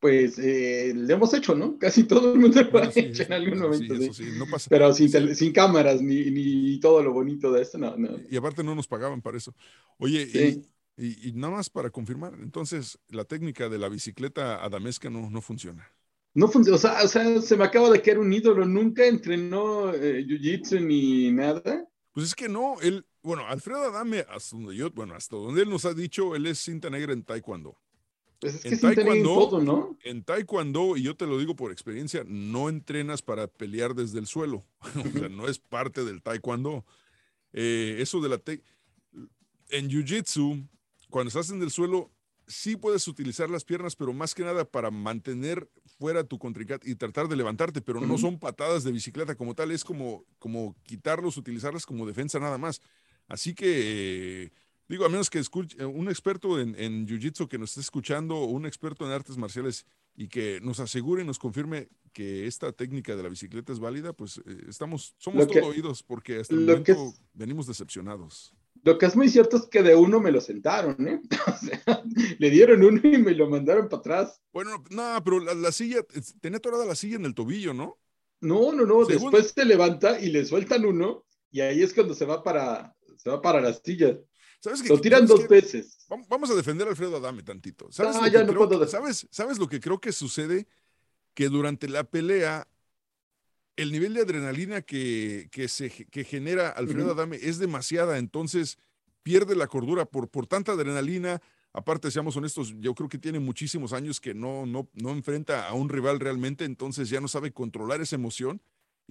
Pues 0.00 0.38
eh, 0.38 0.92
le 0.96 1.12
hemos 1.14 1.34
hecho, 1.34 1.54
¿no? 1.54 1.78
Casi 1.78 2.04
todo 2.04 2.32
el 2.34 2.40
mundo 2.40 2.62
lo 2.62 2.70
Bueno, 2.70 2.90
ha 2.90 2.90
sí, 2.90 3.00
hecho 3.00 3.22
en 3.24 3.32
algún 3.34 3.58
momento. 3.60 3.94
sí, 3.98 4.12
sí. 4.12 4.12
eso 4.12 4.22
no 4.32 4.48
pasa. 4.48 4.70
Pero 4.70 4.92
sin, 4.94 5.34
sin 5.36 5.52
cámaras 5.52 6.00
ni, 6.02 6.30
ni 6.30 6.80
todo 6.80 7.02
lo 7.02 7.12
bonito 7.12 7.52
de 7.52 7.62
esto, 7.62 7.78
no, 7.78 7.96
no. 7.96 8.18
Y 8.28 8.36
aparte 8.36 8.62
no 8.64 8.74
nos 8.74 8.86
pagaban 8.88 9.22
para 9.22 9.38
eso. 9.38 9.54
Oye, 9.98 10.22
y, 10.22 11.04
y- 11.04 11.28
y 11.28 11.32
nada 11.32 11.54
más 11.54 11.70
para 11.70 11.90
confirmar, 11.90 12.34
entonces 12.40 12.98
la 13.08 13.24
técnica 13.24 13.68
de 13.68 13.78
la 13.78 13.88
bicicleta 13.88 14.62
adamesca 14.64 15.10
no, 15.10 15.30
no 15.30 15.40
funciona. 15.42 15.90
No 16.34 16.48
funciona, 16.48 16.76
o 16.76 16.78
sea, 16.80 17.02
o 17.04 17.08
sea, 17.08 17.40
se 17.42 17.56
me 17.56 17.64
acaba 17.64 17.88
de 17.90 18.02
caer 18.02 18.18
un 18.18 18.32
ídolo, 18.32 18.64
nunca 18.66 19.04
entrenó 19.06 19.92
eh, 19.94 20.24
jiu-jitsu 20.26 20.80
ni 20.84 21.30
nada. 21.32 21.86
Pues 22.12 22.26
es 22.26 22.34
que 22.34 22.48
no, 22.48 22.80
él, 22.80 23.06
bueno, 23.22 23.46
Alfredo 23.46 23.84
Adame, 23.84 24.24
hasta 24.28 24.56
donde 24.56 24.74
yo, 24.76 24.90
bueno, 24.90 25.14
hasta 25.14 25.36
donde 25.36 25.62
él 25.62 25.70
nos 25.70 25.84
ha 25.84 25.94
dicho, 25.94 26.34
él 26.34 26.46
es 26.46 26.58
cinta 26.58 26.90
negra 26.90 27.12
en 27.12 27.22
taekwondo. 27.24 27.76
Pues 28.40 28.54
es 28.54 28.62
que 28.62 28.68
En 28.70 28.76
sí 28.78 28.86
taekwondo- 28.86 29.34
todo, 29.34 29.60
¿no? 29.62 29.98
En 30.02 30.24
taekwondo, 30.24 30.96
y 30.96 31.02
yo 31.02 31.14
te 31.14 31.26
lo 31.26 31.38
digo 31.38 31.54
por 31.56 31.70
experiencia, 31.72 32.24
no 32.26 32.68
entrenas 32.68 33.20
para 33.22 33.46
pelear 33.48 33.94
desde 33.94 34.18
el 34.18 34.26
suelo. 34.26 34.64
o 35.14 35.18
sea, 35.18 35.28
no 35.28 35.46
es 35.46 35.58
parte 35.58 36.04
del 36.04 36.22
taekwondo. 36.22 36.84
Eh, 37.52 37.96
eso 38.00 38.20
de 38.20 38.28
la... 38.28 38.38
te- 38.38 38.62
en 39.68 39.88
jiu-jitsu, 39.88 40.68
cuando 41.10 41.28
estás 41.28 41.50
en 41.50 41.62
el 41.62 41.70
suelo, 41.70 42.10
sí 42.46 42.76
puedes 42.76 43.06
utilizar 43.06 43.48
las 43.50 43.64
piernas, 43.64 43.94
pero 43.94 44.12
más 44.12 44.34
que 44.34 44.42
nada 44.42 44.64
para 44.64 44.90
mantener 44.90 45.68
fuera 45.98 46.24
tu 46.24 46.38
contrincante 46.38 46.90
y 46.90 46.94
tratar 46.96 47.28
de 47.28 47.36
levantarte, 47.36 47.80
pero 47.80 48.00
no 48.00 48.18
son 48.18 48.38
patadas 48.40 48.82
de 48.84 48.90
bicicleta 48.90 49.36
como 49.36 49.54
tal, 49.54 49.70
es 49.70 49.84
como, 49.84 50.24
como 50.38 50.74
quitarlos, 50.84 51.36
utilizarlas 51.36 51.86
como 51.86 52.06
defensa 52.06 52.40
nada 52.40 52.58
más. 52.58 52.80
Así 53.28 53.54
que, 53.54 54.44
eh, 54.44 54.52
digo, 54.90 55.04
a 55.04 55.08
menos 55.08 55.30
que 55.30 55.38
escuche 55.38 55.76
eh, 55.80 55.84
un 55.84 56.08
experto 56.08 56.60
en, 56.60 56.74
en 56.78 57.06
Jiu-Jitsu 57.06 57.48
que 57.48 57.58
nos 57.58 57.70
esté 57.70 57.80
escuchando, 57.80 58.36
o 58.36 58.46
un 58.46 58.66
experto 58.66 59.06
en 59.06 59.12
artes 59.12 59.36
marciales 59.36 59.86
y 60.16 60.28
que 60.28 60.60
nos 60.62 60.80
asegure 60.80 61.22
y 61.22 61.26
nos 61.26 61.38
confirme 61.38 61.88
que 62.12 62.46
esta 62.46 62.72
técnica 62.72 63.14
de 63.14 63.22
la 63.22 63.28
bicicleta 63.28 63.72
es 63.72 63.78
válida, 63.78 64.12
pues 64.12 64.38
eh, 64.38 64.64
estamos, 64.68 65.14
somos 65.18 65.46
todo 65.46 65.66
oídos 65.66 66.02
porque 66.02 66.40
hasta 66.40 66.54
el 66.54 66.62
momento 66.62 67.14
venimos 67.32 67.68
decepcionados. 67.68 68.52
Lo 68.82 68.98
que 68.98 69.06
es 69.06 69.14
muy 69.14 69.28
cierto 69.28 69.58
es 69.58 69.66
que 69.66 69.82
de 69.82 69.94
uno 69.94 70.20
me 70.20 70.32
lo 70.32 70.40
sentaron, 70.40 71.06
¿eh? 71.06 71.20
O 71.46 71.56
sea, 71.56 72.02
le 72.38 72.50
dieron 72.50 72.82
uno 72.82 73.00
y 73.04 73.18
me 73.18 73.32
lo 73.32 73.48
mandaron 73.48 73.88
para 73.88 74.00
atrás. 74.00 74.42
Bueno, 74.52 74.82
no, 74.90 75.22
pero 75.22 75.38
la, 75.38 75.72
silla, 75.72 76.00
tenía 76.40 76.58
atorada 76.58 76.84
la 76.84 76.94
silla 76.94 77.16
en 77.16 77.26
el 77.26 77.34
tobillo, 77.34 77.74
¿no? 77.74 77.98
No, 78.40 78.72
no, 78.72 78.86
no. 78.86 79.04
Después 79.04 79.52
se 79.54 79.64
levanta 79.64 80.18
y 80.18 80.30
le 80.30 80.44
sueltan 80.44 80.84
uno 80.84 81.24
y 81.50 81.60
ahí 81.60 81.82
es 81.82 81.92
cuando 81.92 82.14
se 82.14 82.24
va 82.24 82.42
para, 82.42 82.96
se 83.16 83.30
va 83.30 83.40
para 83.40 83.60
la 83.60 83.74
silla. 83.74 84.18
¿Sabes 84.60 84.86
lo 84.86 85.00
tiran 85.00 85.26
dos 85.26 85.48
veces. 85.48 85.98
Vamos 86.28 86.50
a 86.50 86.54
defender 86.54 86.86
a 86.86 86.90
Alfredo 86.90 87.16
Adame 87.16 87.42
tantito. 87.42 87.90
¿Sabes, 87.90 88.16
ah, 88.20 88.28
ya 88.28 88.44
no 88.44 88.54
puedo 88.54 88.86
¿sabes, 88.86 89.26
¿Sabes 89.30 89.58
lo 89.58 89.68
que 89.68 89.80
creo 89.80 90.00
que 90.00 90.12
sucede? 90.12 90.66
Que 91.32 91.48
durante 91.48 91.88
la 91.88 92.04
pelea 92.04 92.68
el 93.76 93.90
nivel 93.90 94.12
de 94.12 94.20
adrenalina 94.20 94.82
que, 94.82 95.48
se, 95.68 95.90
que 95.90 96.24
genera 96.24 96.68
Alfredo 96.68 97.12
Adame 97.12 97.38
es 97.40 97.58
demasiada, 97.58 98.18
entonces 98.18 98.78
pierde 99.22 99.56
la 99.56 99.66
cordura 99.66 100.04
por, 100.04 100.28
por 100.28 100.46
tanta 100.46 100.72
adrenalina. 100.72 101.40
Aparte, 101.72 102.10
seamos 102.10 102.36
honestos, 102.36 102.74
yo 102.80 102.94
creo 102.94 103.08
que 103.08 103.16
tiene 103.16 103.38
muchísimos 103.38 103.94
años 103.94 104.20
que 104.20 104.34
no, 104.34 104.66
no, 104.66 104.90
no 104.92 105.10
enfrenta 105.10 105.68
a 105.68 105.72
un 105.72 105.88
rival 105.88 106.20
realmente, 106.20 106.64
entonces 106.66 107.08
ya 107.08 107.20
no 107.20 107.28
sabe 107.28 107.52
controlar 107.52 108.02
esa 108.02 108.16
emoción 108.16 108.60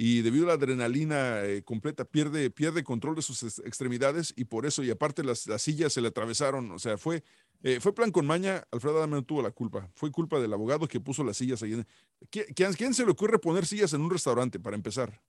y 0.01 0.21
debido 0.21 0.45
a 0.45 0.47
la 0.47 0.53
adrenalina 0.53 1.43
eh, 1.43 1.61
completa 1.61 2.05
pierde, 2.05 2.49
pierde 2.49 2.85
control 2.85 3.17
de 3.17 3.21
sus 3.21 3.59
extremidades 3.59 4.33
y 4.37 4.45
por 4.45 4.65
eso, 4.65 4.81
y 4.81 4.89
aparte 4.89 5.25
las, 5.25 5.45
las 5.45 5.61
sillas 5.61 5.91
se 5.91 5.99
le 5.99 6.07
atravesaron, 6.07 6.71
o 6.71 6.79
sea, 6.79 6.97
fue, 6.97 7.21
eh, 7.63 7.81
fue 7.81 7.93
plan 7.93 8.09
con 8.09 8.25
maña, 8.25 8.63
Alfredo 8.71 8.99
Adame 8.99 9.17
no 9.17 9.25
tuvo 9.25 9.41
la 9.41 9.51
culpa. 9.51 9.91
Fue 9.95 10.09
culpa 10.09 10.39
del 10.39 10.53
abogado 10.53 10.87
que 10.87 11.01
puso 11.01 11.21
las 11.25 11.35
sillas 11.35 11.61
ahí. 11.63 11.83
¿Quién, 12.29 12.45
quién 12.77 12.93
se 12.93 13.03
le 13.03 13.11
ocurre 13.11 13.39
poner 13.39 13.65
sillas 13.65 13.91
en 13.91 13.99
un 13.99 14.09
restaurante 14.09 14.57
para 14.57 14.77
empezar? 14.77 15.19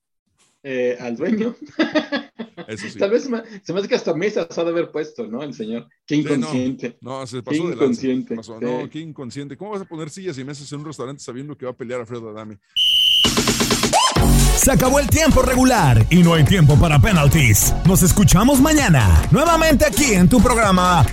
Eh, 0.63 0.95
al 1.01 1.17
dueño. 1.17 1.53
Eso 2.69 2.87
sí. 2.87 2.97
Tal 2.97 3.11
vez 3.11 3.23
se 3.23 3.29
me, 3.29 3.39
hace 3.79 3.87
que 3.89 3.95
hasta 3.95 4.13
mesas 4.13 4.57
ha 4.57 4.63
de 4.63 4.69
haber 4.69 4.89
puesto, 4.89 5.27
¿no? 5.27 5.43
El 5.43 5.53
señor. 5.53 5.89
Qué 6.05 6.15
inconsciente. 6.15 6.97
no, 7.01 7.27
se 7.27 7.43
pasó 7.43 7.61
qué 7.61 7.73
inconsciente. 7.73 8.35
No, 8.61 8.89
qué 8.89 8.99
inconsciente. 8.99 9.57
¿Cómo 9.57 9.71
vas 9.71 9.81
a 9.81 9.85
poner 9.85 10.09
sillas 10.09 10.37
y 10.37 10.45
mesas 10.45 10.71
en 10.71 10.79
un 10.79 10.85
restaurante 10.85 11.21
sabiendo 11.21 11.57
que 11.57 11.65
va 11.65 11.71
a 11.71 11.77
pelear 11.77 11.99
Alfredo 11.99 12.29
Adame? 12.29 12.57
Se 14.57 14.71
acabó 14.71 14.99
el 14.99 15.07
tiempo 15.07 15.41
regular 15.41 16.05
y 16.09 16.21
no 16.21 16.35
hay 16.35 16.43
tiempo 16.43 16.77
para 16.77 16.99
penalties. 16.99 17.73
Nos 17.85 18.03
escuchamos 18.03 18.61
mañana, 18.61 19.21
nuevamente 19.31 19.85
aquí 19.85 20.13
en 20.13 20.29
tu 20.29 20.39
programa 20.39 21.03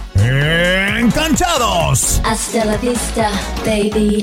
Encanchados. 0.98 2.20
Hasta 2.24 2.64
la 2.64 2.76
vista, 2.76 3.30
baby 3.64 4.22